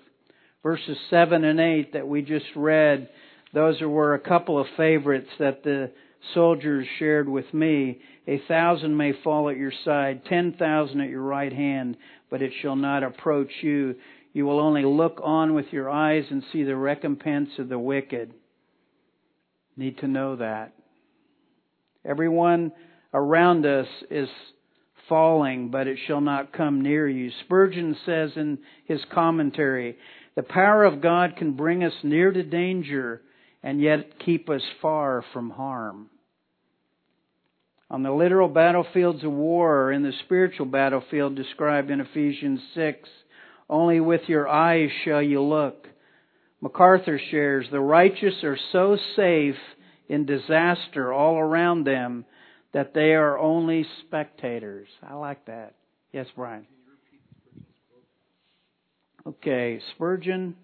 Verses 0.63 0.99
7 1.09 1.45
and 1.45 1.59
8 1.59 1.95
that 1.95 2.07
we 2.07 2.21
just 2.21 2.45
read, 2.55 3.09
those 3.55 3.81
were 3.81 4.13
a 4.13 4.21
couple 4.21 4.61
of 4.61 4.67
favorites 4.77 5.31
that 5.39 5.63
the 5.63 5.93
soldiers 6.35 6.87
shared 6.99 7.29
with 7.29 7.53
me. 7.53 8.01
A 8.27 8.41
thousand 8.49 8.97
may 8.97 9.13
fall 9.25 9.49
at 9.49 9.57
your 9.57 9.73
side, 9.85 10.25
ten 10.27 10.55
thousand 10.59 11.01
at 11.01 11.11
your 11.11 11.23
right 11.23 11.53
hand, 11.53 11.97
but 12.31 12.43
it 12.43 12.53
shall 12.63 12.77
not 12.77 13.03
approach 13.03 13.51
you. 13.63 13.97
You 14.33 14.47
will 14.47 14.61
only 14.61 14.85
look 14.85 15.21
on 15.23 15.55
with 15.55 15.67
your 15.73 15.91
eyes 15.91 16.25
and 16.31 16.43
see 16.53 16.63
the 16.63 16.77
recompense 16.77 17.51
of 17.59 17.69
the 17.69 17.79
wicked. 17.79 18.33
Need 19.77 19.99
to 19.99 20.09
know 20.09 20.37
that. 20.37 20.73
Everyone 22.05 22.73
around 23.13 23.67
us 23.67 23.87
is 24.11 24.29
falling, 25.09 25.71
but 25.71 25.87
it 25.87 25.99
shall 26.07 26.21
not 26.21 26.53
come 26.53 26.81
near 26.81 27.09
you. 27.09 27.31
Spurgeon 27.45 27.97
says 28.07 28.31
in 28.37 28.59
his 28.87 29.01
commentary, 29.13 29.97
the 30.35 30.43
power 30.43 30.85
of 30.85 31.03
God 31.03 31.37
can 31.37 31.53
bring 31.53 31.85
us 31.85 31.93
near 32.03 32.33
to 32.33 32.43
danger 32.43 33.21
and 33.63 33.81
yet 33.81 34.19
keep 34.25 34.49
us 34.49 34.63
far 34.81 35.25
from 35.33 35.51
harm. 35.51 36.09
On 37.93 38.03
the 38.03 38.11
literal 38.11 38.49
battlefields 38.49 39.23
of 39.23 39.31
war 39.31 39.83
or 39.83 39.93
in 39.93 40.03
the 40.03 40.15
spiritual 40.25 40.65
battlefield 40.65 41.37
described 41.37 41.91
in 41.91 42.01
Ephesians 42.01 42.61
6, 42.75 43.07
only 43.69 44.01
with 44.01 44.23
your 44.29 44.49
eyes 44.49 44.89
shall 45.05 45.21
you 45.21 45.43
look. 45.43 45.87
MacArthur 46.63 47.21
shares, 47.31 47.67
the 47.71 47.81
righteous 47.81 48.43
are 48.45 48.57
so 48.73 48.97
safe 49.15 49.57
in 50.09 50.25
disaster 50.25 51.13
all 51.13 51.39
around 51.39 51.85
them 51.85 52.25
that 52.73 52.95
they 52.95 53.13
are 53.13 53.39
only 53.39 53.85
spectators. 54.07 54.89
I 55.07 55.13
like 55.13 55.45
that. 55.45 55.75
Yes, 56.13 56.27
Brian. 56.35 56.67
Okay, 59.27 59.81
Spurgeon 59.95 60.57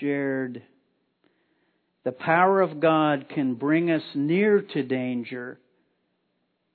shared 0.00 0.64
the 2.02 2.12
power 2.12 2.60
of 2.60 2.80
God 2.80 3.26
can 3.32 3.54
bring 3.54 3.88
us 3.92 4.02
near 4.16 4.60
to 4.60 4.82
danger 4.82 5.60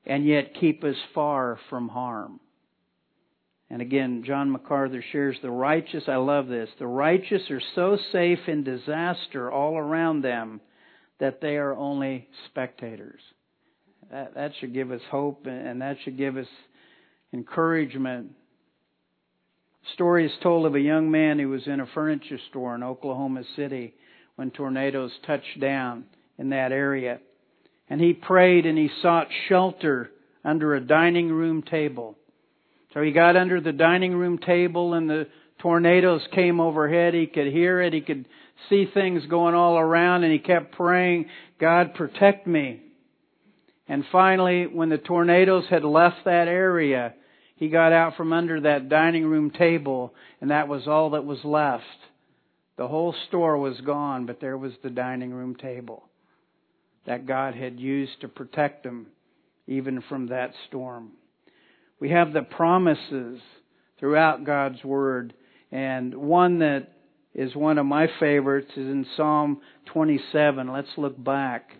and 0.05 0.25
yet 0.25 0.55
keep 0.59 0.83
us 0.83 0.95
far 1.13 1.59
from 1.69 1.89
harm. 1.89 2.39
And 3.69 3.81
again, 3.81 4.23
John 4.25 4.51
MacArthur 4.51 5.03
shares 5.11 5.37
the 5.41 5.49
righteous, 5.49 6.03
I 6.07 6.17
love 6.17 6.47
this, 6.47 6.69
the 6.77 6.87
righteous 6.87 7.41
are 7.49 7.61
so 7.73 7.97
safe 8.11 8.39
in 8.47 8.63
disaster 8.63 9.51
all 9.51 9.77
around 9.77 10.21
them 10.21 10.61
that 11.19 11.41
they 11.41 11.57
are 11.57 11.75
only 11.75 12.27
spectators. 12.47 13.21
That, 14.11 14.35
that 14.35 14.51
should 14.59 14.73
give 14.73 14.91
us 14.91 15.01
hope 15.09 15.47
and 15.47 15.81
that 15.81 15.97
should 16.03 16.17
give 16.17 16.37
us 16.37 16.47
encouragement. 17.33 18.31
Story 19.93 20.27
is 20.27 20.31
told 20.43 20.65
of 20.67 20.75
a 20.75 20.79
young 20.79 21.09
man 21.09 21.39
who 21.39 21.49
was 21.49 21.65
in 21.65 21.79
a 21.79 21.87
furniture 21.87 22.39
store 22.49 22.75
in 22.75 22.83
Oklahoma 22.83 23.43
City 23.55 23.95
when 24.35 24.51
tornadoes 24.51 25.11
touched 25.25 25.59
down 25.59 26.05
in 26.37 26.49
that 26.49 26.71
area. 26.71 27.19
And 27.89 28.01
he 28.01 28.13
prayed 28.13 28.65
and 28.65 28.77
he 28.77 28.89
sought 29.01 29.27
shelter 29.47 30.09
under 30.43 30.75
a 30.75 30.81
dining 30.81 31.29
room 31.29 31.61
table. 31.61 32.15
So 32.93 33.01
he 33.01 33.11
got 33.11 33.35
under 33.35 33.61
the 33.61 33.71
dining 33.71 34.15
room 34.15 34.37
table 34.37 34.93
and 34.93 35.09
the 35.09 35.27
tornadoes 35.59 36.21
came 36.33 36.59
overhead. 36.59 37.13
He 37.13 37.27
could 37.27 37.47
hear 37.47 37.81
it. 37.81 37.93
He 37.93 38.01
could 38.01 38.25
see 38.69 38.85
things 38.93 39.23
going 39.27 39.53
all 39.53 39.77
around 39.77 40.23
and 40.23 40.31
he 40.31 40.39
kept 40.39 40.73
praying, 40.73 41.25
God 41.59 41.93
protect 41.93 42.47
me. 42.47 42.81
And 43.87 44.03
finally, 44.11 44.65
when 44.65 44.89
the 44.89 44.97
tornadoes 44.97 45.65
had 45.69 45.83
left 45.83 46.25
that 46.25 46.47
area, 46.47 47.13
he 47.55 47.69
got 47.69 47.91
out 47.91 48.15
from 48.15 48.33
under 48.33 48.61
that 48.61 48.89
dining 48.89 49.25
room 49.25 49.51
table 49.51 50.13
and 50.41 50.49
that 50.49 50.67
was 50.67 50.87
all 50.87 51.11
that 51.11 51.25
was 51.25 51.39
left. 51.43 51.83
The 52.77 52.87
whole 52.87 53.15
store 53.27 53.57
was 53.57 53.79
gone, 53.81 54.25
but 54.25 54.41
there 54.41 54.57
was 54.57 54.73
the 54.83 54.89
dining 54.89 55.33
room 55.33 55.55
table 55.55 56.09
that 57.05 57.25
God 57.25 57.55
had 57.55 57.79
used 57.79 58.21
to 58.21 58.27
protect 58.27 58.83
them 58.83 59.07
even 59.67 60.03
from 60.09 60.27
that 60.27 60.51
storm. 60.67 61.11
We 61.99 62.09
have 62.09 62.33
the 62.33 62.41
promises 62.41 63.39
throughout 63.99 64.43
God's 64.43 64.83
Word, 64.83 65.33
and 65.71 66.13
one 66.15 66.59
that 66.59 66.91
is 67.33 67.55
one 67.55 67.77
of 67.77 67.85
my 67.85 68.07
favorites 68.19 68.71
is 68.71 68.87
in 68.87 69.05
Psalm 69.17 69.61
27. 69.87 70.71
Let's 70.71 70.87
look 70.97 71.21
back. 71.21 71.71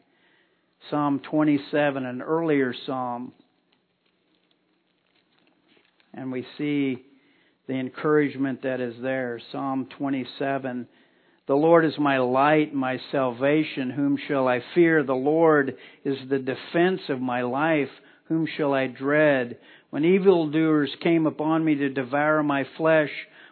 Psalm 0.90 1.22
27, 1.30 2.06
an 2.06 2.22
earlier 2.22 2.74
psalm. 2.86 3.34
And 6.14 6.32
we 6.32 6.46
see 6.58 7.04
the 7.68 7.74
encouragement 7.74 8.64
that 8.64 8.80
is 8.80 8.96
there. 9.02 9.40
Psalm 9.52 9.88
27. 9.98 10.88
The 11.48 11.56
Lord 11.56 11.86
is 11.86 11.98
my 12.00 12.18
light, 12.18 12.74
my 12.74 13.00
salvation. 13.12 13.92
Whom 13.92 14.18
shall 14.28 14.48
I 14.48 14.64
fear? 14.74 15.04
The 15.04 15.14
Lord 15.14 15.78
is 16.04 16.18
the 16.28 16.40
defense 16.40 17.02
of 17.10 17.22
my 17.22 17.44
life. 17.44 17.90
Whom 18.30 18.48
shall 18.58 18.74
I 18.74 18.88
dread? 18.88 19.60
When 19.92 20.04
evildoers 20.04 20.90
came 21.04 21.28
upon 21.28 21.64
me 21.64 21.76
to 21.76 21.90
devour 21.90 22.42
my 22.42 22.66
flesh, 22.78 23.12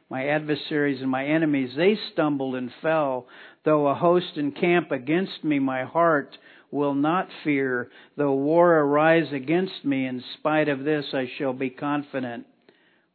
my 0.09 0.27
adversaries 0.27 1.01
and 1.01 1.11
my 1.11 1.25
enemies, 1.25 1.69
they 1.77 1.95
stumbled 2.11 2.55
and 2.55 2.71
fell. 2.81 3.27
Though 3.63 3.87
a 3.87 3.93
host 3.93 4.37
encamp 4.37 4.91
against 4.91 5.43
me, 5.43 5.59
my 5.59 5.83
heart 5.83 6.35
will 6.71 6.95
not 6.95 7.29
fear. 7.43 7.91
Though 8.17 8.33
war 8.33 8.75
arise 8.75 9.31
against 9.31 9.85
me, 9.85 10.07
in 10.07 10.23
spite 10.39 10.67
of 10.67 10.83
this 10.83 11.05
I 11.13 11.29
shall 11.37 11.53
be 11.53 11.69
confident. 11.69 12.47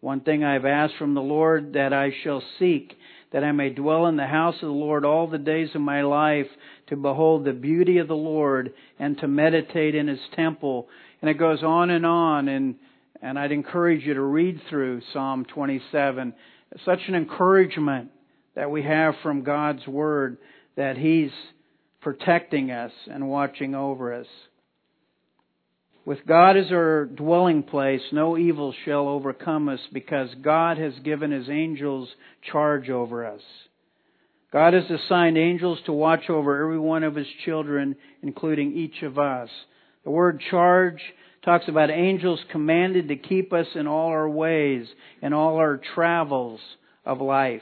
One 0.01 0.21
thing 0.21 0.45
I 0.45 0.53
have 0.53 0.65
asked 0.65 0.95
from 0.97 1.15
the 1.15 1.21
Lord 1.21 1.73
that 1.73 1.93
I 1.93 2.13
shall 2.23 2.43
seek, 2.61 2.95
that 3.33 3.45
I 3.45 3.53
may 3.53 3.71
dwell 3.71 4.07
in 4.07 4.17
the 4.17 4.27
house 4.27 4.55
of 4.57 4.69
the 4.69 4.75
Lord 4.75 5.05
all 5.05 5.27
the 5.27 5.39
days 5.39 5.71
of 5.75 5.81
my 5.81 6.03
life, 6.03 6.47
to 6.89 6.97
behold 6.97 7.45
the 7.45 7.53
beauty 7.53 7.99
of 7.99 8.09
the 8.09 8.17
Lord 8.17 8.73
and 8.99 9.19
to 9.19 9.29
meditate 9.29 9.95
in 9.95 10.09
his 10.09 10.21
temple. 10.35 10.89
And 11.21 11.31
it 11.31 11.35
goes 11.35 11.63
on 11.63 11.91
and 11.91 12.07
on 12.07 12.49
and 12.49 12.77
and 13.21 13.39
I'd 13.39 13.53
encourage 13.53 14.05
you 14.05 14.15
to 14.15 14.23
read 14.23 14.61
through 14.71 15.03
Psalm 15.13 15.45
27. 15.45 16.33
It's 16.71 16.85
such 16.85 17.01
an 17.09 17.15
encouragement 17.15 18.11
that 18.55 18.71
we 18.71 18.83
have 18.83 19.15
from 19.23 19.43
God's 19.43 19.87
Word 19.87 20.39
that 20.77 20.97
He's 20.97 21.33
protecting 22.01 22.71
us 22.71 22.93
and 23.11 23.29
watching 23.29 23.75
over 23.75 24.15
us. 24.15 24.27
With 26.05 26.27
God 26.27 26.57
as 26.57 26.73
our 26.73 27.05
dwelling 27.05 27.63
place, 27.63 28.01
no 28.13 28.39
evil 28.39 28.75
shall 28.85 29.09
overcome 29.09 29.69
us 29.69 29.81
because 29.93 30.31
God 30.43 30.79
has 30.79 30.95
given 31.05 31.31
His 31.31 31.49
angels 31.51 32.09
charge 32.51 32.89
over 32.89 33.27
us. 33.27 33.43
God 34.51 34.73
has 34.73 34.85
assigned 34.91 35.37
angels 35.37 35.79
to 35.85 35.93
watch 35.93 36.31
over 36.31 36.63
every 36.63 36.79
one 36.79 37.05
of 37.05 37.15
His 37.15 37.27
children, 37.45 37.97
including 38.23 38.75
each 38.75 39.03
of 39.03 39.19
us. 39.19 39.51
The 40.05 40.11
word 40.11 40.43
charge 40.51 41.03
talks 41.45 41.69
about 41.69 41.91
angels 41.91 42.41
commanded 42.51 43.09
to 43.09 43.17
keep 43.17 43.53
us 43.53 43.67
in 43.75 43.87
all 43.87 44.09
our 44.09 44.29
ways, 44.29 44.87
and 45.21 45.35
all 45.35 45.57
our 45.57 45.81
travels 45.95 46.61
of 47.05 47.21
life. 47.21 47.61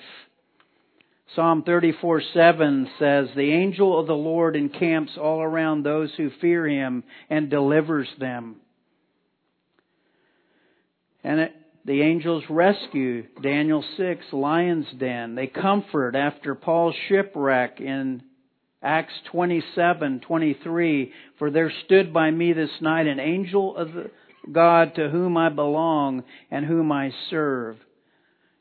Psalm 1.37 1.65
34 1.65 2.23
7 2.33 2.89
says, 2.99 3.29
The 3.37 3.53
angel 3.53 4.01
of 4.01 4.07
the 4.07 4.15
Lord 4.15 4.57
encamps 4.57 5.13
all 5.21 5.43
around 5.43 5.83
those 5.83 6.11
who 6.17 6.31
fear 6.41 6.67
him 6.67 7.05
and 7.29 7.51
delivers 7.51 8.09
them. 8.19 8.57
And 11.23 11.41
it, 11.41 11.53
the 11.85 12.01
angels 12.01 12.43
rescue 12.49 13.27
Daniel 13.43 13.85
6, 13.99 14.25
lion's 14.33 14.87
den. 14.99 15.35
They 15.35 15.47
comfort 15.47 16.17
after 16.17 16.55
Paul's 16.55 16.97
shipwreck 17.09 17.83
in 17.83 18.23
Acts 18.83 19.13
27:23 19.31 21.11
For 21.39 21.51
there 21.51 21.73
stood 21.85 22.15
by 22.15 22.31
me 22.31 22.55
this 22.55 22.71
night 22.81 23.07
an 23.07 23.21
angel 23.21 23.77
of 23.77 23.91
God 24.51 24.95
to 24.95 25.11
whom 25.11 25.37
I 25.37 25.51
belong 25.51 26.25
and 26.51 26.65
whom 26.65 26.91
I 26.91 27.13
serve. 27.29 27.77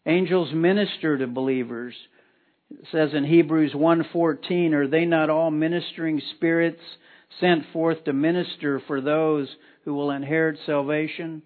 Angels 0.06 0.52
minister 0.54 1.18
to 1.18 1.28
believers. 1.28 1.96
It 2.72 2.88
says 2.92 3.14
in 3.14 3.24
Hebrews 3.24 3.74
1:14, 3.74 4.74
"Are 4.74 4.88
they 4.88 5.06
not 5.06 5.30
all 5.30 5.52
ministering 5.52 6.20
spirits 6.20 6.82
sent 7.40 7.66
forth 7.68 8.04
to 8.06 8.14
minister 8.14 8.80
for 8.80 9.02
those 9.02 9.56
who 9.84 9.94
will 9.94 10.12
inherit 10.12 10.58
salvation?" 10.66 11.42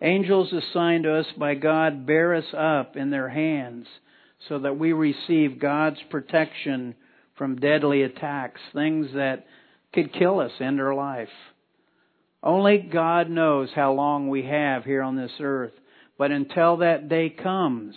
Angels 0.00 0.52
assigned 0.52 1.04
to 1.04 1.14
us 1.14 1.32
by 1.32 1.54
God 1.54 2.06
bear 2.06 2.34
us 2.34 2.52
up 2.54 2.96
in 2.96 3.10
their 3.10 3.28
hands 3.28 3.86
so 4.48 4.58
that 4.58 4.78
we 4.78 4.92
receive 4.92 5.58
God's 5.58 6.00
protection 6.04 6.94
from 7.34 7.56
deadly 7.56 8.02
attacks, 8.02 8.60
things 8.72 9.12
that 9.12 9.46
could 9.92 10.12
kill 10.12 10.40
us, 10.40 10.52
end 10.60 10.80
our 10.80 10.94
life. 10.94 11.32
Only 12.42 12.78
God 12.78 13.28
knows 13.30 13.72
how 13.72 13.92
long 13.92 14.28
we 14.28 14.42
have 14.44 14.84
here 14.84 15.02
on 15.02 15.16
this 15.16 15.40
earth. 15.40 15.72
But 16.16 16.30
until 16.30 16.78
that 16.78 17.08
day 17.08 17.30
comes, 17.30 17.96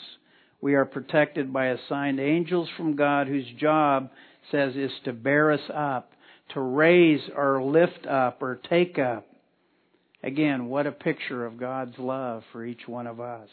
we 0.62 0.76
are 0.76 0.86
protected 0.86 1.52
by 1.52 1.67
assigned 1.67 2.19
angels 2.19 2.69
from 2.78 2.95
God 2.95 3.28
whose 3.28 3.47
job 3.60 4.10
says 4.52 4.76
is 4.76 4.91
to 5.06 5.13
bear 5.13 5.52
us 5.52 5.69
up, 5.74 6.12
to 6.54 6.62
raise 6.62 7.21
or 7.36 7.63
lift 7.63 8.06
up 8.06 8.41
or 8.41 8.60
take 8.69 9.00
up. 9.00 9.28
Again, 10.24 10.67
what 10.67 10.86
a 10.86 10.91
picture 10.91 11.45
of 11.45 11.60
God's 11.60 11.97
love 11.97 12.43
for 12.52 12.63
each 12.63 12.88
one 12.88 13.08
of 13.08 13.19
us. 13.19 13.50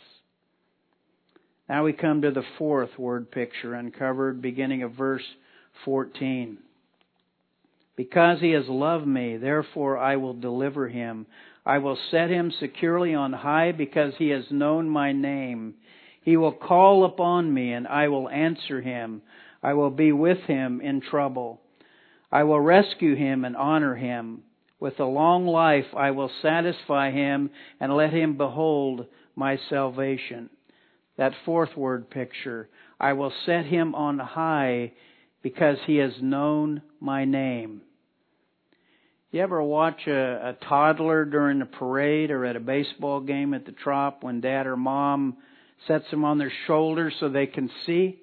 Now 1.68 1.84
we 1.84 1.92
come 1.92 2.22
to 2.22 2.30
the 2.30 2.44
fourth 2.58 2.98
word 2.98 3.30
picture 3.30 3.74
uncovered 3.74 4.42
beginning 4.42 4.82
of 4.82 4.92
verse 4.92 5.24
14. 5.84 6.58
Because 7.96 8.40
he 8.40 8.50
has 8.52 8.68
loved 8.68 9.06
me, 9.06 9.38
therefore 9.38 9.98
I 9.98 10.16
will 10.16 10.34
deliver 10.34 10.88
him. 10.88 11.26
I 11.66 11.78
will 11.78 11.98
set 12.10 12.30
him 12.30 12.52
securely 12.60 13.14
on 13.14 13.32
high 13.32 13.72
because 13.72 14.14
he 14.18 14.28
has 14.28 14.44
known 14.50 14.88
my 14.88 15.12
name. 15.12 15.74
He 16.22 16.37
will 16.37 16.52
call 16.52 17.04
upon 17.04 17.52
me 17.52 17.72
and 17.72 17.87
I 17.87 18.09
will 18.09 18.28
answer 18.28 18.81
him. 18.81 19.22
I 19.62 19.74
will 19.74 19.90
be 19.90 20.12
with 20.12 20.38
him 20.40 20.81
in 20.81 21.00
trouble. 21.00 21.61
I 22.31 22.44
will 22.44 22.61
rescue 22.61 23.14
him 23.14 23.44
and 23.44 23.57
honor 23.57 23.94
him. 23.94 24.42
With 24.81 25.00
a 25.00 25.04
long 25.04 25.46
life 25.46 25.87
I 25.96 26.11
will 26.12 26.31
satisfy 26.42 27.11
him 27.11 27.50
and 27.81 27.94
let 27.94 28.12
him 28.12 28.37
behold 28.37 29.07
my 29.35 29.59
salvation. 29.68 30.50
That 31.16 31.33
fourth 31.44 31.76
word 31.76 32.11
picture. 32.11 32.68
I 33.00 33.14
will 33.14 33.33
set 33.46 33.66
him 33.66 33.94
on 33.94 34.18
high 34.18 34.92
because 35.42 35.78
he 35.87 35.96
has 35.96 36.12
known 36.20 36.83
my 37.00 37.24
name. 37.24 37.83
You 39.31 39.42
ever 39.42 39.62
watch 39.62 40.07
a, 40.07 40.48
a 40.50 40.64
toddler 40.68 41.24
during 41.24 41.61
a 41.61 41.66
parade 41.66 42.31
or 42.31 42.44
at 42.44 42.57
a 42.57 42.61
baseball 42.61 43.20
game 43.20 43.52
at 43.52 43.66
the 43.66 43.72
trop 43.72 44.24
when 44.24 44.40
dad 44.40 44.66
or 44.66 44.76
mom 44.76 45.37
sets 45.86 46.10
them 46.10 46.24
on 46.24 46.38
their 46.38 46.52
shoulders 46.66 47.14
so 47.20 47.28
they 47.28 47.46
can 47.46 47.70
see? 47.86 48.18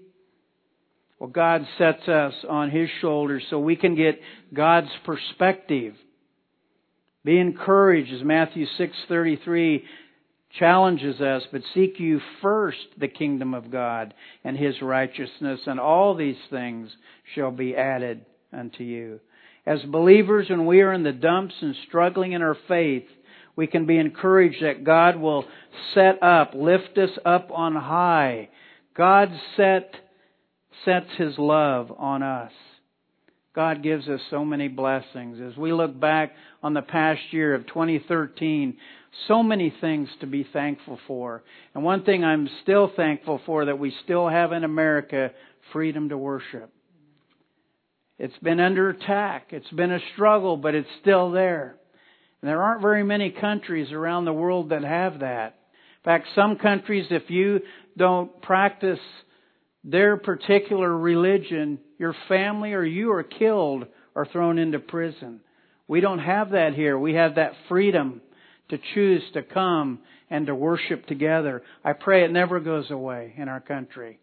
Well, 1.19 1.29
God 1.29 1.65
sets 1.77 2.07
us 2.07 2.33
on 2.47 2.69
His 2.69 2.89
shoulders 3.01 3.43
so 3.49 3.59
we 3.59 3.75
can 3.75 3.95
get 3.95 4.19
God's 4.53 4.91
perspective. 5.05 5.93
Be 7.23 7.39
encouraged 7.39 8.13
as 8.13 8.23
Matthew 8.23 8.67
6:33 8.77 9.83
challenges 10.59 11.19
us, 11.21 11.43
but 11.51 11.61
seek 11.73 11.99
you 11.99 12.19
first 12.41 12.77
the 12.97 13.07
kingdom 13.07 13.53
of 13.53 13.71
God 13.71 14.13
and 14.43 14.57
his 14.57 14.81
righteousness, 14.81 15.59
and 15.65 15.79
all 15.79 16.15
these 16.15 16.37
things 16.49 16.95
shall 17.33 17.51
be 17.51 17.75
added 17.75 18.25
unto 18.53 18.83
you. 18.83 19.19
As 19.65 19.81
believers, 19.83 20.49
when 20.49 20.65
we 20.65 20.81
are 20.81 20.93
in 20.93 21.03
the 21.03 21.11
dumps 21.11 21.55
and 21.61 21.75
struggling 21.87 22.33
in 22.33 22.41
our 22.41 22.57
faith, 22.67 23.07
we 23.55 23.67
can 23.67 23.85
be 23.85 23.97
encouraged 23.97 24.63
that 24.63 24.83
God 24.83 25.17
will 25.17 25.45
set 25.93 26.21
up, 26.21 26.53
lift 26.53 26.97
us 26.97 27.11
up 27.25 27.49
on 27.51 27.75
high. 27.75 28.49
God 28.95 29.29
set, 29.55 29.93
sets 30.83 31.09
His 31.17 31.37
love 31.37 31.91
on 31.97 32.23
us. 32.23 32.51
God 33.55 33.81
gives 33.81 34.09
us 34.09 34.19
so 34.29 34.43
many 34.43 34.67
blessings. 34.67 35.39
As 35.41 35.57
we 35.57 35.71
look 35.71 35.97
back 35.97 36.33
on 36.61 36.73
the 36.73 36.81
past 36.81 37.21
year 37.31 37.55
of 37.55 37.65
2013, 37.67 38.75
so 39.29 39.41
many 39.41 39.73
things 39.79 40.09
to 40.19 40.27
be 40.27 40.45
thankful 40.51 40.99
for. 41.07 41.41
And 41.73 41.83
one 41.83 42.03
thing 42.03 42.25
I'm 42.25 42.49
still 42.63 42.91
thankful 42.93 43.39
for 43.45 43.65
that 43.65 43.79
we 43.79 43.93
still 44.03 44.27
have 44.27 44.51
in 44.51 44.65
America, 44.65 45.31
freedom 45.71 46.09
to 46.09 46.17
worship. 46.17 46.69
It's 48.19 48.37
been 48.43 48.59
under 48.59 48.89
attack. 48.89 49.47
It's 49.51 49.69
been 49.71 49.91
a 49.91 49.99
struggle, 50.13 50.57
but 50.57 50.75
it's 50.75 50.89
still 51.01 51.31
there. 51.31 51.77
And 52.45 52.51
there 52.51 52.61
aren't 52.61 52.83
very 52.83 53.01
many 53.01 53.31
countries 53.31 53.91
around 53.91 54.25
the 54.25 54.31
world 54.31 54.69
that 54.69 54.83
have 54.83 55.21
that. 55.21 55.55
In 55.73 56.03
fact, 56.03 56.27
some 56.35 56.57
countries, 56.57 57.07
if 57.09 57.23
you 57.31 57.61
don't 57.97 58.39
practice 58.43 58.99
their 59.83 60.15
particular 60.15 60.95
religion, 60.95 61.79
your 61.97 62.15
family 62.27 62.73
or 62.73 62.83
you 62.83 63.11
are 63.13 63.23
killed 63.23 63.87
or 64.13 64.27
thrown 64.27 64.59
into 64.59 64.77
prison. 64.77 65.39
We 65.87 66.01
don't 66.01 66.19
have 66.19 66.51
that 66.51 66.75
here. 66.75 66.99
We 66.99 67.15
have 67.15 67.33
that 67.33 67.53
freedom 67.67 68.21
to 68.69 68.77
choose 68.93 69.23
to 69.33 69.41
come 69.41 70.01
and 70.29 70.45
to 70.45 70.53
worship 70.53 71.07
together. 71.07 71.63
I 71.83 71.93
pray 71.93 72.25
it 72.25 72.31
never 72.31 72.59
goes 72.59 72.91
away 72.91 73.33
in 73.37 73.49
our 73.49 73.59
country. 73.59 74.19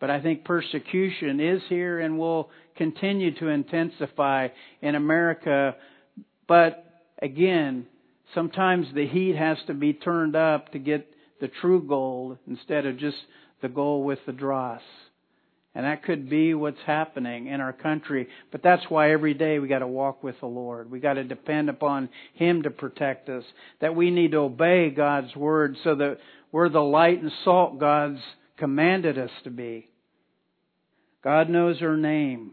But 0.00 0.10
I 0.10 0.20
think 0.20 0.44
persecution 0.44 1.38
is 1.38 1.62
here 1.68 2.00
and 2.00 2.18
will 2.18 2.50
continue 2.74 3.38
to 3.38 3.46
intensify 3.46 4.48
in 4.80 4.96
America. 4.96 5.76
But 6.48 6.88
again, 7.22 7.86
sometimes 8.34 8.86
the 8.94 9.06
heat 9.06 9.36
has 9.36 9.56
to 9.68 9.74
be 9.74 9.94
turned 9.94 10.36
up 10.36 10.72
to 10.72 10.78
get 10.78 11.06
the 11.40 11.48
true 11.48 11.82
gold 11.86 12.38
instead 12.46 12.84
of 12.84 12.98
just 12.98 13.16
the 13.62 13.68
gold 13.68 14.04
with 14.04 14.18
the 14.26 14.32
dross. 14.32 14.82
And 15.74 15.86
that 15.86 16.02
could 16.02 16.28
be 16.28 16.52
what's 16.52 16.80
happening 16.86 17.46
in 17.46 17.62
our 17.62 17.72
country. 17.72 18.28
But 18.50 18.62
that's 18.62 18.82
why 18.90 19.12
every 19.12 19.32
day 19.32 19.58
we 19.58 19.68
got 19.68 19.78
to 19.78 19.86
walk 19.86 20.22
with 20.22 20.38
the 20.40 20.46
Lord. 20.46 20.90
We 20.90 21.00
got 21.00 21.14
to 21.14 21.24
depend 21.24 21.70
upon 21.70 22.10
Him 22.34 22.64
to 22.64 22.70
protect 22.70 23.30
us. 23.30 23.44
That 23.80 23.96
we 23.96 24.10
need 24.10 24.32
to 24.32 24.38
obey 24.38 24.90
God's 24.90 25.34
Word 25.34 25.76
so 25.82 25.94
that 25.94 26.18
we're 26.50 26.68
the 26.68 26.80
light 26.80 27.22
and 27.22 27.32
salt 27.44 27.78
God's 27.78 28.20
commanded 28.58 29.16
us 29.16 29.30
to 29.44 29.50
be. 29.50 29.88
God 31.24 31.48
knows 31.48 31.80
our 31.80 31.96
name. 31.96 32.50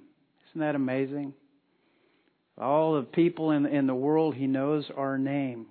Isn't 0.51 0.62
that 0.62 0.75
amazing? 0.75 1.34
All 2.60 2.95
the 2.95 3.04
people 3.04 3.52
in, 3.52 3.65
in 3.65 3.88
the 3.88 3.95
world, 3.95 4.36
He 4.36 4.48
knows 4.48 4.86
our 4.95 5.17
name. 5.17 5.67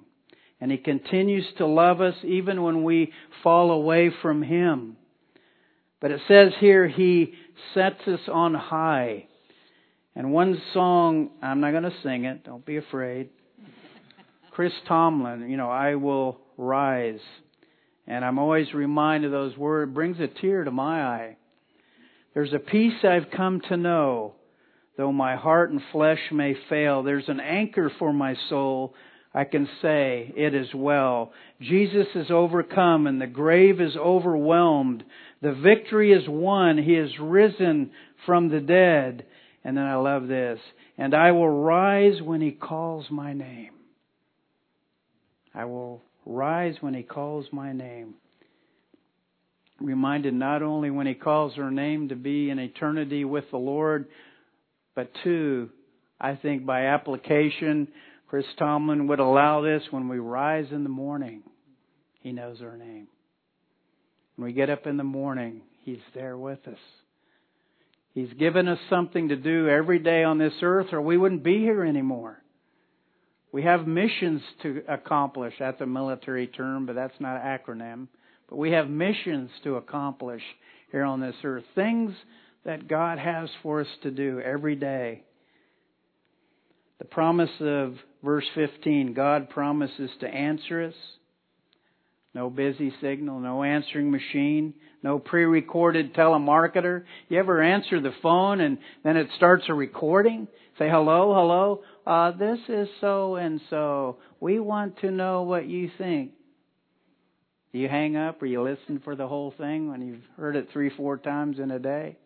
And 0.60 0.70
He 0.70 0.78
continues 0.78 1.44
to 1.58 1.66
love 1.66 2.00
us 2.00 2.14
even 2.24 2.62
when 2.62 2.84
we 2.84 3.12
fall 3.42 3.70
away 3.70 4.10
from 4.22 4.42
Him. 4.42 4.96
But 6.00 6.10
it 6.10 6.20
says 6.28 6.52
here, 6.60 6.88
He 6.88 7.34
sets 7.74 8.00
us 8.06 8.20
on 8.32 8.54
high. 8.54 9.26
And 10.14 10.32
one 10.32 10.60
song, 10.72 11.30
I'm 11.42 11.60
not 11.60 11.70
going 11.70 11.84
to 11.84 11.94
sing 12.02 12.24
it, 12.24 12.44
don't 12.44 12.64
be 12.64 12.76
afraid. 12.76 13.28
Chris 14.50 14.72
Tomlin, 14.88 15.48
you 15.48 15.56
know, 15.56 15.70
I 15.70 15.94
will 15.94 16.40
rise. 16.56 17.20
And 18.08 18.24
I'm 18.24 18.38
always 18.38 18.74
reminded 18.74 19.26
of 19.26 19.32
those 19.32 19.56
words, 19.56 19.90
it 19.90 19.94
brings 19.94 20.18
a 20.18 20.26
tear 20.26 20.64
to 20.64 20.70
my 20.72 21.04
eye. 21.04 21.36
There's 22.34 22.52
a 22.52 22.58
peace 22.58 23.04
I've 23.04 23.30
come 23.30 23.60
to 23.68 23.76
know, 23.76 24.34
though 24.98 25.12
my 25.12 25.36
heart 25.36 25.70
and 25.70 25.80
flesh 25.92 26.18
may 26.32 26.54
fail. 26.68 27.02
There's 27.04 27.28
an 27.28 27.40
anchor 27.40 27.90
for 28.00 28.12
my 28.12 28.34
soul. 28.50 28.94
I 29.32 29.44
can 29.44 29.68
say, 29.80 30.32
it 30.36 30.54
is 30.54 30.66
well. 30.74 31.32
Jesus 31.60 32.08
is 32.16 32.26
overcome 32.30 33.06
and 33.06 33.20
the 33.20 33.28
grave 33.28 33.80
is 33.80 33.96
overwhelmed. 33.96 35.04
The 35.40 35.54
victory 35.54 36.12
is 36.12 36.28
won. 36.28 36.78
He 36.78 36.94
is 36.94 37.12
risen 37.20 37.92
from 38.26 38.50
the 38.50 38.58
dead. 38.58 39.24
And 39.62 39.76
then 39.76 39.84
I 39.84 39.94
love 39.94 40.26
this. 40.26 40.58
And 40.98 41.14
I 41.14 41.30
will 41.30 41.48
rise 41.48 42.20
when 42.20 42.40
he 42.40 42.50
calls 42.50 43.06
my 43.08 43.32
name. 43.32 43.70
I 45.54 45.66
will 45.66 46.02
rise 46.26 46.74
when 46.80 46.94
he 46.94 47.04
calls 47.04 47.46
my 47.52 47.72
name. 47.72 48.14
Reminded 49.80 50.34
not 50.34 50.62
only 50.62 50.90
when 50.90 51.06
he 51.06 51.14
calls 51.14 51.54
her 51.54 51.70
name 51.70 52.08
to 52.08 52.16
be 52.16 52.50
in 52.50 52.58
eternity 52.58 53.24
with 53.24 53.44
the 53.52 53.58
Lord, 53.58 54.08
but 54.98 55.12
two, 55.22 55.70
I 56.20 56.34
think 56.34 56.66
by 56.66 56.86
application, 56.86 57.86
Chris 58.26 58.44
Tomlin 58.58 59.06
would 59.06 59.20
allow 59.20 59.60
this 59.60 59.84
when 59.92 60.08
we 60.08 60.18
rise 60.18 60.66
in 60.72 60.82
the 60.82 60.88
morning. 60.88 61.44
He 62.18 62.32
knows 62.32 62.60
our 62.60 62.76
name. 62.76 63.06
When 64.34 64.46
we 64.46 64.52
get 64.52 64.70
up 64.70 64.88
in 64.88 64.96
the 64.96 65.04
morning, 65.04 65.60
He's 65.84 66.00
there 66.16 66.36
with 66.36 66.66
us. 66.66 66.80
He's 68.12 68.32
given 68.40 68.66
us 68.66 68.80
something 68.90 69.28
to 69.28 69.36
do 69.36 69.68
every 69.68 70.00
day 70.00 70.24
on 70.24 70.38
this 70.38 70.54
earth, 70.62 70.88
or 70.90 71.00
we 71.00 71.16
wouldn't 71.16 71.44
be 71.44 71.58
here 71.58 71.84
anymore. 71.84 72.42
We 73.52 73.62
have 73.62 73.86
missions 73.86 74.42
to 74.64 74.82
accomplish. 74.88 75.54
That's 75.60 75.80
a 75.80 75.86
military 75.86 76.48
term, 76.48 76.86
but 76.86 76.96
that's 76.96 77.20
not 77.20 77.36
an 77.36 77.42
acronym. 77.42 78.08
But 78.48 78.56
we 78.56 78.72
have 78.72 78.90
missions 78.90 79.50
to 79.62 79.76
accomplish 79.76 80.42
here 80.90 81.04
on 81.04 81.20
this 81.20 81.36
earth. 81.44 81.62
Things 81.76 82.14
that 82.68 82.86
God 82.86 83.18
has 83.18 83.48
for 83.62 83.80
us 83.80 83.86
to 84.02 84.10
do 84.10 84.42
every 84.44 84.76
day. 84.76 85.22
The 86.98 87.06
promise 87.06 87.48
of 87.60 87.94
verse 88.22 88.44
15 88.54 89.14
God 89.14 89.48
promises 89.48 90.10
to 90.20 90.26
answer 90.28 90.88
us 90.88 90.94
No 92.34 92.50
busy 92.50 92.92
signal, 93.00 93.40
no 93.40 93.62
answering 93.62 94.10
machine, 94.10 94.74
no 95.02 95.18
pre-recorded 95.18 96.12
telemarketer. 96.12 97.04
You 97.30 97.38
ever 97.38 97.62
answer 97.62 98.02
the 98.02 98.12
phone 98.22 98.60
and 98.60 98.76
then 99.02 99.16
it 99.16 99.28
starts 99.38 99.64
a 99.70 99.74
recording? 99.74 100.46
Say 100.78 100.90
hello, 100.90 101.32
hello. 101.32 101.80
Uh, 102.06 102.32
this 102.32 102.58
is 102.68 102.88
so 103.00 103.36
and 103.36 103.62
so. 103.70 104.18
We 104.40 104.60
want 104.60 104.98
to 105.00 105.10
know 105.10 105.40
what 105.40 105.66
you 105.66 105.90
think. 105.96 106.32
Do 107.72 107.78
you 107.78 107.88
hang 107.88 108.14
up 108.16 108.42
or 108.42 108.46
you 108.46 108.62
listen 108.62 109.00
for 109.02 109.16
the 109.16 109.26
whole 109.26 109.54
thing 109.56 109.88
when 109.88 110.02
you've 110.02 110.24
heard 110.36 110.54
it 110.54 110.68
three, 110.70 110.90
four 110.94 111.16
times 111.16 111.58
in 111.58 111.70
a 111.70 111.78
day? 111.78 112.18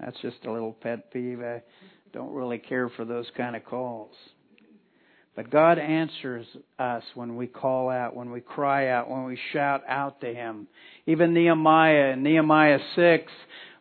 That's 0.00 0.18
just 0.20 0.44
a 0.44 0.52
little 0.52 0.72
pet 0.72 1.12
peeve. 1.12 1.40
I 1.40 1.62
don't 2.12 2.32
really 2.32 2.58
care 2.58 2.88
for 2.88 3.04
those 3.04 3.26
kind 3.36 3.56
of 3.56 3.64
calls. 3.64 4.14
But 5.34 5.50
God 5.50 5.78
answers 5.78 6.46
us 6.78 7.04
when 7.14 7.36
we 7.36 7.46
call 7.46 7.90
out, 7.90 8.16
when 8.16 8.30
we 8.30 8.40
cry 8.40 8.88
out, 8.88 9.08
when 9.08 9.24
we 9.24 9.38
shout 9.52 9.82
out 9.88 10.20
to 10.22 10.34
Him. 10.34 10.66
Even 11.06 11.32
Nehemiah 11.32 12.16
Nehemiah 12.16 12.80
6, 12.96 13.32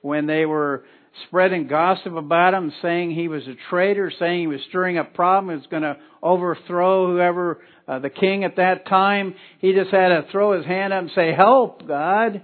when 0.02 0.28
they 0.28 0.46
were 0.46 0.84
spreading 1.26 1.68
gossip 1.68 2.16
about 2.16 2.54
him, 2.54 2.72
saying 2.82 3.12
he 3.12 3.28
was 3.28 3.44
a 3.48 3.56
traitor, 3.70 4.12
saying 4.20 4.42
he 4.42 4.48
was 4.48 4.62
stirring 4.70 4.98
up 4.98 5.14
problems, 5.14 5.52
he 5.52 5.58
was 5.58 5.68
going 5.72 5.82
to 5.82 5.98
overthrow 6.22 7.08
whoever, 7.08 7.62
uh, 7.88 8.00
the 8.00 8.10
king 8.10 8.44
at 8.44 8.58
that 8.58 8.88
time, 8.88 9.34
he 9.60 9.74
just 9.74 9.90
had 9.90 10.10
to 10.10 10.26
throw 10.32 10.58
his 10.58 10.66
hand 10.66 10.94
up 10.94 11.02
and 11.02 11.12
say, 11.16 11.34
help, 11.34 11.88
God. 11.88 12.44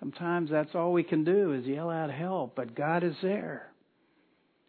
Sometimes 0.00 0.50
that's 0.50 0.74
all 0.74 0.92
we 0.92 1.02
can 1.02 1.24
do 1.24 1.52
is 1.54 1.66
yell 1.66 1.90
out 1.90 2.10
help, 2.10 2.54
but 2.54 2.74
God 2.74 3.02
is 3.02 3.16
there. 3.22 3.72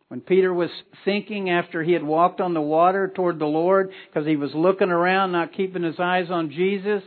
When 0.07 0.21
Peter 0.21 0.51
was 0.51 0.71
thinking 1.05 1.51
after 1.51 1.83
he 1.83 1.93
had 1.93 2.01
walked 2.01 2.41
on 2.41 2.55
the 2.55 2.61
water 2.61 3.11
toward 3.15 3.37
the 3.37 3.45
Lord, 3.45 3.91
because 4.07 4.27
he 4.27 4.37
was 4.37 4.49
looking 4.55 4.89
around, 4.89 5.31
not 5.31 5.53
keeping 5.53 5.83
his 5.83 5.99
eyes 5.99 6.31
on 6.31 6.49
Jesus, 6.49 7.03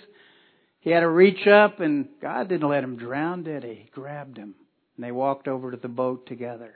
he 0.79 0.91
had 0.91 1.01
to 1.01 1.09
reach 1.09 1.49
up 1.49 1.81
and 1.81 2.07
God 2.21 2.49
didn't 2.49 2.69
let 2.69 2.85
him 2.85 2.97
drown, 2.97 3.43
did 3.43 3.65
he? 3.65 3.75
He 3.75 3.91
grabbed 3.93 4.37
him 4.37 4.55
and 4.97 5.05
they 5.05 5.11
walked 5.11 5.49
over 5.49 5.73
to 5.73 5.77
the 5.77 5.89
boat 5.89 6.27
together. 6.27 6.75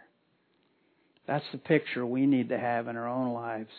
That's 1.28 1.44
the 1.52 1.58
picture 1.58 2.04
we 2.04 2.26
need 2.26 2.48
to 2.48 2.58
have 2.58 2.88
in 2.88 2.96
our 2.96 3.08
own 3.08 3.32
lives. 3.32 3.70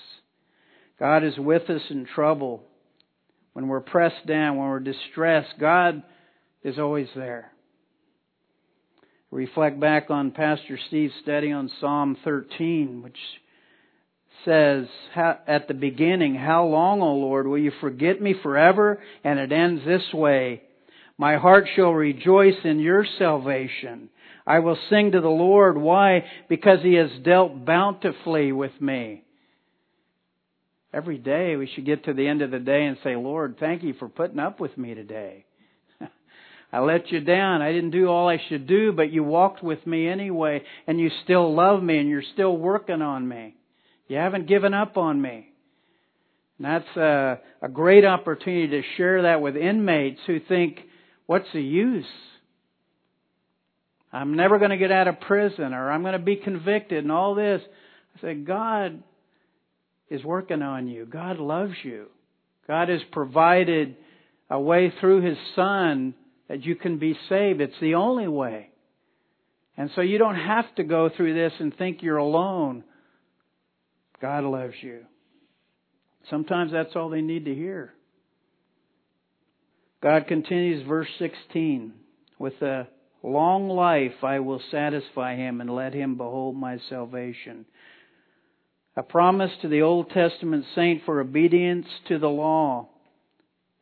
God 1.00 1.26
is 1.26 1.38
with 1.38 1.70
us 1.70 1.82
in 1.90 2.06
trouble. 2.06 2.64
When 3.52 3.68
we're 3.68 3.82
pressed 3.82 4.26
down, 4.26 4.56
when 4.56 4.70
we're 4.70 4.80
distressed, 4.80 5.54
God 5.60 6.02
is 6.64 6.80
always 6.80 7.08
there 7.14 7.52
reflect 9.32 9.80
back 9.80 10.10
on 10.10 10.32
Pastor 10.32 10.80
Steve's 10.88 11.14
study 11.22 11.52
on 11.52 11.70
Psalm 11.80 12.18
13, 12.24 13.02
which 13.04 13.18
says 14.46 14.88
at 15.16 15.68
the 15.68 15.74
beginning, 15.74 16.36
How 16.36 16.66
long, 16.66 17.02
O 17.02 17.14
Lord, 17.16 17.48
will 17.48 17.58
you 17.58 17.72
forget 17.82 18.22
me 18.22 18.36
forever? 18.42 19.02
And 19.24 19.40
it 19.40 19.52
ends 19.52 19.84
this 19.86 20.14
way 20.14 20.62
My 21.18 21.38
heart 21.38 21.66
shall 21.76 21.92
rejoice 21.92 22.56
in 22.64 22.80
your 22.80 23.06
salvation. 23.18 24.10
I 24.46 24.60
will 24.60 24.78
sing 24.90 25.12
to 25.12 25.20
the 25.20 25.28
Lord. 25.28 25.78
Why? 25.78 26.24
Because 26.48 26.80
he 26.82 26.94
has 26.94 27.10
dealt 27.24 27.66
bountifully 27.66 28.54
with 28.54 28.72
me. 28.80 29.24
Every 30.94 31.18
day 31.18 31.58
we 31.58 31.70
should 31.76 31.86
get 31.86 32.06
to 32.06 32.14
the 32.14 32.28
end 32.28 32.42
of 32.42 32.52
the 32.52 32.60
day 32.60 32.86
and 32.86 32.98
say, 33.04 33.18
Lord, 33.18 33.58
thank 33.60 33.84
you 33.84 33.94
for 34.00 34.08
putting 34.08 34.40
up 34.40 34.62
with 34.62 34.78
me 34.78 34.96
today. 34.96 35.47
I 36.72 36.80
let 36.80 37.12
you 37.12 37.22
down. 37.22 37.62
I 37.62 37.72
didn't 37.72 37.92
do 37.92 38.08
all 38.08 38.28
I 38.28 38.42
should 38.50 38.68
do, 38.68 38.92
but 38.92 39.12
you 39.12 39.24
walked 39.24 39.64
with 39.64 39.86
me 39.88 40.08
anyway, 40.08 40.64
and 40.86 41.00
you 41.00 41.10
still 41.24 41.54
love 41.54 41.82
me, 41.82 41.98
and 41.98 42.10
you're 42.10 42.24
still 42.34 42.58
working 42.58 43.02
on 43.02 43.28
me. 43.28 43.56
You 44.08 44.18
haven't 44.18 44.48
given 44.48 44.74
up 44.74 44.98
on 44.98 45.22
me. 45.22 45.50
And 46.58 46.66
that's 46.66 46.98
a, 46.98 47.40
a 47.62 47.70
great 47.70 48.04
opportunity 48.04 48.68
to 48.68 48.82
share 48.98 49.24
that 49.24 49.42
with 49.42 49.56
inmates 49.56 50.20
who 50.28 50.40
think, 50.40 50.80
what's 51.26 51.48
the 51.54 51.62
use? 51.62 52.06
I'm 54.12 54.36
never 54.36 54.58
going 54.58 54.72
to 54.72 54.78
get 54.78 54.92
out 54.92 55.08
of 55.08 55.22
prison, 55.22 55.74
or 55.74 55.92
I'm 55.92 56.02
going 56.02 56.14
to 56.14 56.20
be 56.20 56.36
convicted, 56.36 57.00
and 57.04 57.12
all 57.12 57.36
this. 57.36 57.62
I 58.18 58.22
said, 58.22 58.46
God 58.46 59.04
is 60.10 60.24
working 60.24 60.62
on 60.62 60.88
you. 60.88 61.06
God 61.06 61.38
loves 61.38 61.76
you. 61.84 62.08
God 62.68 62.90
has 62.90 63.02
provided 63.12 63.96
a 64.50 64.60
way 64.60 64.92
through 65.00 65.22
His 65.22 65.38
Son 65.56 66.14
that 66.48 66.64
you 66.64 66.76
can 66.76 66.98
be 66.98 67.18
saved. 67.30 67.62
It's 67.62 67.80
the 67.82 67.96
only 67.96 68.28
way. 68.28 68.70
And 69.78 69.92
so 69.96 70.02
you 70.02 70.18
don't 70.18 70.36
have 70.36 70.74
to 70.76 70.84
go 70.84 71.10
through 71.16 71.34
this 71.34 71.54
and 71.60 71.76
think 71.76 72.02
you're 72.02 72.18
alone. 72.18 72.84
God 74.22 74.44
loves 74.44 74.74
you. 74.82 75.02
Sometimes 76.30 76.72
that's 76.72 76.96
all 76.96 77.10
they 77.10 77.22
need 77.22 77.46
to 77.46 77.54
hear. 77.54 77.94
God 80.02 80.28
continues, 80.28 80.86
verse 80.88 81.08
16, 81.20 81.94
with 82.40 82.62
a 82.62 82.88
long 83.24 83.70
life 83.70 84.24
I 84.24 84.40
will 84.40 84.62
satisfy 84.72 85.36
him 85.36 85.62
and 85.62 85.70
let 85.70 85.94
him 85.94 86.18
behold 86.18 86.56
my 86.56 86.80
salvation. 86.90 87.66
A 88.96 89.04
promise 89.04 89.52
to 89.62 89.68
the 89.68 89.82
Old 89.82 90.10
Testament 90.10 90.66
saint 90.76 91.04
for 91.06 91.20
obedience 91.20 91.88
to 92.08 92.18
the 92.18 92.28
law. 92.28 92.90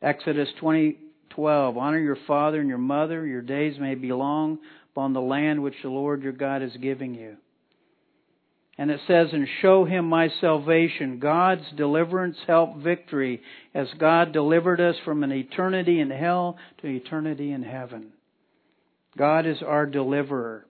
Exodus 0.01 0.49
20, 0.59 0.97
12. 1.31 1.77
Honor 1.77 1.99
your 1.99 2.17
father 2.27 2.59
and 2.59 2.69
your 2.69 2.77
mother. 2.77 3.25
Your 3.25 3.41
days 3.41 3.79
may 3.79 3.95
be 3.95 4.11
long 4.11 4.59
upon 4.91 5.13
the 5.13 5.21
land 5.21 5.61
which 5.61 5.75
the 5.83 5.89
Lord 5.89 6.23
your 6.23 6.31
God 6.33 6.61
is 6.61 6.75
giving 6.81 7.15
you. 7.15 7.37
And 8.77 8.91
it 8.91 8.99
says, 9.07 9.27
and 9.31 9.47
show 9.61 9.85
him 9.85 10.09
my 10.09 10.29
salvation, 10.41 11.19
God's 11.19 11.63
deliverance, 11.77 12.35
help, 12.45 12.77
victory, 12.77 13.41
as 13.73 13.87
God 13.97 14.33
delivered 14.33 14.81
us 14.81 14.95
from 15.05 15.23
an 15.23 15.31
eternity 15.31 16.01
in 16.01 16.09
hell 16.09 16.57
to 16.81 16.87
eternity 16.87 17.51
in 17.51 17.63
heaven. 17.63 18.11
God 19.17 19.45
is 19.45 19.57
our 19.65 19.85
deliverer. 19.85 20.65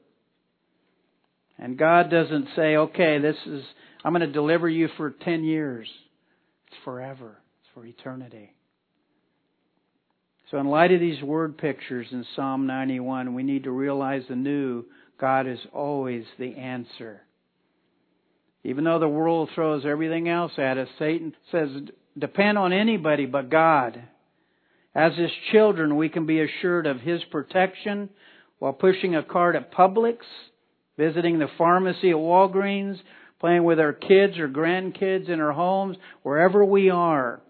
And 1.57 1.79
God 1.79 2.11
doesn't 2.11 2.49
say, 2.55 2.75
okay, 2.75 3.17
this 3.19 3.37
is, 3.47 3.63
I'm 4.03 4.13
going 4.13 4.27
to 4.27 4.31
deliver 4.31 4.69
you 4.69 4.89
for 4.97 5.09
10 5.09 5.43
years. 5.43 5.87
It's 6.67 6.77
forever. 6.83 7.37
It's 7.61 7.73
for 7.73 7.85
eternity. 7.85 8.54
So, 10.51 10.59
in 10.59 10.67
light 10.67 10.91
of 10.91 10.99
these 10.99 11.23
word 11.23 11.57
pictures 11.57 12.07
in 12.11 12.25
Psalm 12.35 12.67
91, 12.67 13.33
we 13.33 13.41
need 13.41 13.63
to 13.63 13.71
realize 13.71 14.21
anew 14.29 14.85
God 15.19 15.47
is 15.47 15.59
always 15.73 16.23
the 16.37 16.55
answer. 16.55 17.21
Even 18.63 18.83
though 18.83 18.99
the 18.99 19.07
world 19.07 19.49
throws 19.55 19.85
everything 19.85 20.29
else 20.29 20.51
at 20.57 20.77
us, 20.77 20.87
Satan 20.99 21.33
says, 21.51 21.69
depend 22.17 22.57
on 22.57 22.73
anybody 22.73 23.25
but 23.25 23.49
God. 23.49 24.01
As 24.93 25.15
his 25.15 25.31
children, 25.51 25.97
we 25.97 26.09
can 26.09 26.25
be 26.25 26.41
assured 26.41 26.87
of 26.87 26.99
his 26.99 27.23
protection 27.31 28.09
while 28.59 28.73
pushing 28.73 29.15
a 29.15 29.23
cart 29.23 29.55
at 29.55 29.73
Publix, 29.73 30.17
visiting 30.97 31.39
the 31.39 31.49
pharmacy 31.57 32.11
at 32.11 32.15
Walgreens, 32.15 32.97
playing 33.39 33.63
with 33.63 33.79
our 33.79 33.93
kids 33.93 34.37
or 34.37 34.47
grandkids 34.47 35.29
in 35.29 35.39
our 35.39 35.51
homes, 35.51 35.97
wherever 36.23 36.63
we 36.63 36.89
are. 36.89 37.41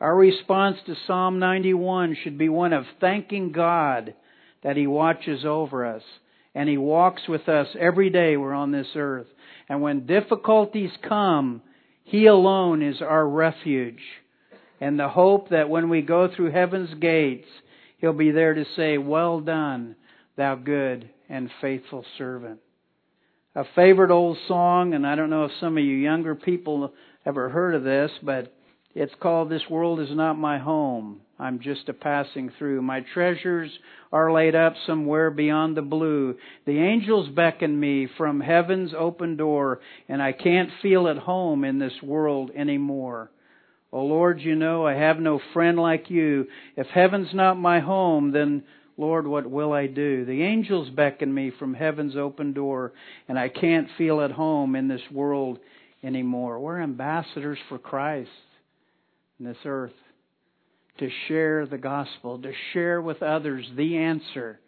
Our 0.00 0.14
response 0.14 0.76
to 0.86 0.94
Psalm 1.06 1.38
91 1.40 2.18
should 2.22 2.38
be 2.38 2.48
one 2.48 2.72
of 2.72 2.84
thanking 3.00 3.50
God 3.50 4.14
that 4.62 4.76
He 4.76 4.86
watches 4.86 5.44
over 5.44 5.86
us 5.86 6.02
and 6.54 6.68
He 6.68 6.78
walks 6.78 7.22
with 7.28 7.48
us 7.48 7.68
every 7.78 8.10
day 8.10 8.36
we're 8.36 8.52
on 8.52 8.70
this 8.72 8.88
earth. 8.94 9.26
And 9.68 9.82
when 9.82 10.06
difficulties 10.06 10.90
come, 11.08 11.62
He 12.04 12.26
alone 12.26 12.82
is 12.82 13.02
our 13.02 13.26
refuge. 13.26 14.02
And 14.80 14.98
the 14.98 15.08
hope 15.08 15.50
that 15.50 15.68
when 15.68 15.88
we 15.88 16.02
go 16.02 16.28
through 16.34 16.52
heaven's 16.52 16.94
gates, 16.94 17.48
He'll 17.98 18.12
be 18.12 18.30
there 18.30 18.54
to 18.54 18.64
say, 18.76 18.98
Well 18.98 19.40
done, 19.40 19.96
thou 20.36 20.54
good 20.54 21.10
and 21.28 21.50
faithful 21.60 22.04
servant. 22.16 22.60
A 23.56 23.64
favorite 23.74 24.12
old 24.12 24.38
song, 24.46 24.94
and 24.94 25.04
I 25.04 25.16
don't 25.16 25.30
know 25.30 25.46
if 25.46 25.52
some 25.58 25.76
of 25.76 25.82
you 25.82 25.96
younger 25.96 26.36
people 26.36 26.92
ever 27.26 27.48
heard 27.48 27.74
of 27.74 27.82
this, 27.82 28.12
but 28.22 28.54
it's 28.98 29.14
called 29.20 29.48
This 29.48 29.62
World 29.70 30.00
Is 30.00 30.08
Not 30.10 30.36
My 30.36 30.58
Home. 30.58 31.20
I'm 31.38 31.60
just 31.60 31.88
a 31.88 31.92
passing 31.92 32.50
through. 32.58 32.82
My 32.82 33.04
treasures 33.14 33.70
are 34.10 34.32
laid 34.32 34.56
up 34.56 34.74
somewhere 34.88 35.30
beyond 35.30 35.76
the 35.76 35.82
blue. 35.82 36.34
The 36.66 36.80
angels 36.80 37.28
beckon 37.28 37.78
me 37.78 38.08
from 38.18 38.40
heaven's 38.40 38.90
open 38.98 39.36
door, 39.36 39.78
and 40.08 40.20
I 40.20 40.32
can't 40.32 40.70
feel 40.82 41.06
at 41.06 41.16
home 41.16 41.62
in 41.62 41.78
this 41.78 41.92
world 42.02 42.50
anymore. 42.56 43.30
Oh 43.92 44.02
Lord, 44.02 44.40
you 44.40 44.56
know 44.56 44.84
I 44.84 44.94
have 44.94 45.20
no 45.20 45.40
friend 45.52 45.78
like 45.78 46.10
you. 46.10 46.48
If 46.76 46.88
heaven's 46.88 47.32
not 47.32 47.56
my 47.56 47.78
home, 47.78 48.32
then 48.32 48.64
Lord, 48.96 49.28
what 49.28 49.48
will 49.48 49.72
I 49.72 49.86
do? 49.86 50.24
The 50.24 50.42
angels 50.42 50.90
beckon 50.90 51.32
me 51.32 51.52
from 51.56 51.72
heaven's 51.72 52.16
open 52.16 52.52
door, 52.52 52.94
and 53.28 53.38
I 53.38 53.48
can't 53.48 53.86
feel 53.96 54.20
at 54.22 54.32
home 54.32 54.74
in 54.74 54.88
this 54.88 55.08
world 55.12 55.60
anymore. 56.02 56.58
We're 56.58 56.82
ambassadors 56.82 57.58
for 57.68 57.78
Christ 57.78 58.28
in 59.38 59.46
this 59.46 59.56
earth 59.64 59.92
to 60.98 61.08
share 61.28 61.66
the 61.66 61.78
gospel, 61.78 62.40
to 62.40 62.52
share 62.72 63.00
with 63.00 63.22
others 63.22 63.64
the 63.76 63.98
answer, 63.98 64.58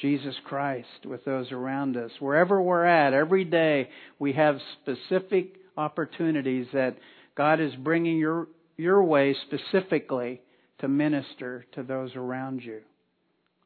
Jesus 0.00 0.34
Christ, 0.44 1.06
with 1.06 1.24
those 1.24 1.50
around 1.50 1.96
us. 1.96 2.10
Wherever 2.20 2.60
we're 2.60 2.84
at, 2.84 3.14
every 3.14 3.44
day 3.44 3.88
we 4.18 4.34
have 4.34 4.58
specific 4.82 5.56
opportunities 5.76 6.66
that 6.72 6.96
God 7.36 7.60
is 7.60 7.74
bringing 7.76 8.18
your 8.18 8.48
your 8.76 9.02
way 9.02 9.34
specifically 9.46 10.42
to 10.80 10.88
minister 10.88 11.64
to 11.72 11.82
those 11.82 12.14
around 12.14 12.62
you. 12.62 12.80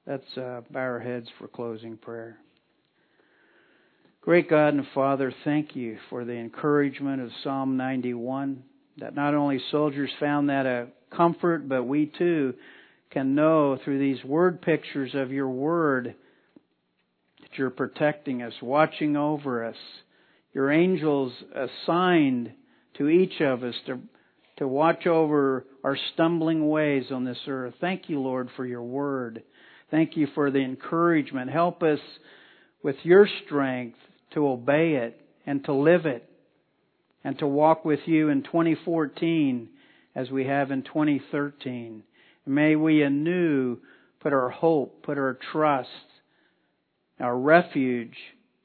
Let's 0.07 0.37
uh, 0.37 0.61
bow 0.71 0.81
our 0.81 1.01
heads 1.01 1.27
for 1.39 1.49
closing 1.49 1.97
prayer. 1.97 2.39
Great 4.23 4.49
God 4.49 4.75
and 4.75 4.87
Father, 4.95 5.35
thank 5.45 5.75
you 5.75 5.99
for 6.09 6.25
the 6.25 6.35
encouragement 6.35 7.23
of 7.23 7.31
Psalm 7.43 7.77
91, 7.77 8.63
that 9.01 9.15
not 9.15 9.35
only 9.35 9.61
soldiers 9.71 10.11
found 10.19 10.49
that 10.49 10.67
a 10.67 10.89
comfort, 11.15 11.69
but 11.69 11.85
we 11.85 12.07
too 12.07 12.55
can 13.11 13.35
know 13.35 13.79
through 13.85 13.99
these 13.99 14.25
word 14.25 14.63
pictures 14.63 15.11
of 15.15 15.33
your 15.33 15.49
word 15.49 16.15
that 17.41 17.59
you're 17.59 17.71
protecting 17.71 18.43
us, 18.43 18.53
watching 18.63 19.17
over 19.17 19.65
us. 19.65 19.77
Your 20.53 20.71
angels 20.71 21.33
assigned 21.55 22.53
to 22.99 23.09
each 23.09 23.41
of 23.41 23.65
us 23.65 23.75
to, 23.87 23.99
to 24.59 24.69
watch 24.69 25.07
over 25.07 25.65
our 25.83 25.97
stumbling 26.15 26.69
ways 26.69 27.05
on 27.11 27.25
this 27.25 27.39
earth. 27.49 27.75
Thank 27.81 28.09
you, 28.09 28.21
Lord, 28.21 28.49
for 28.57 28.65
your 28.65 28.83
word. 28.83 29.43
Thank 29.91 30.17
you 30.17 30.29
for 30.35 30.51
the 30.51 30.61
encouragement. 30.61 31.51
Help 31.51 31.83
us 31.83 31.99
with 32.83 32.97
your 33.03 33.29
strength 33.45 33.99
to 34.35 34.47
obey 34.47 34.95
it 34.95 35.21
and 35.47 35.65
to 35.65 35.73
live 35.73 36.07
it 36.07 36.30
and 37.25 37.39
to 37.39 37.47
walk 37.47 37.85
with 37.85 38.01
you 38.07 38.29
in 38.29 38.43
2014 38.43 39.69
as 40.15 40.31
we 40.31 40.47
have 40.47 40.71
in 40.71 40.83
2013. 40.83 42.03
May 42.47 42.77
we 42.77 43.03
anew 43.03 43.79
put 44.21 44.33
our 44.33 44.51
hope, 44.51 45.03
put 45.03 45.19
our 45.19 45.39
trust, 45.53 45.89
our 47.19 47.37
refuge 47.37 48.17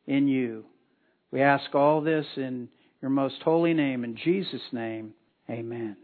in 0.07 0.27
you. 0.27 0.65
We 1.31 1.41
ask 1.41 1.73
all 1.75 2.01
this 2.01 2.25
in 2.37 2.69
your 3.01 3.11
most 3.11 3.41
holy 3.43 3.73
name, 3.73 4.03
in 4.03 4.15
Jesus' 4.15 4.61
name, 4.71 5.13
amen. 5.49 5.97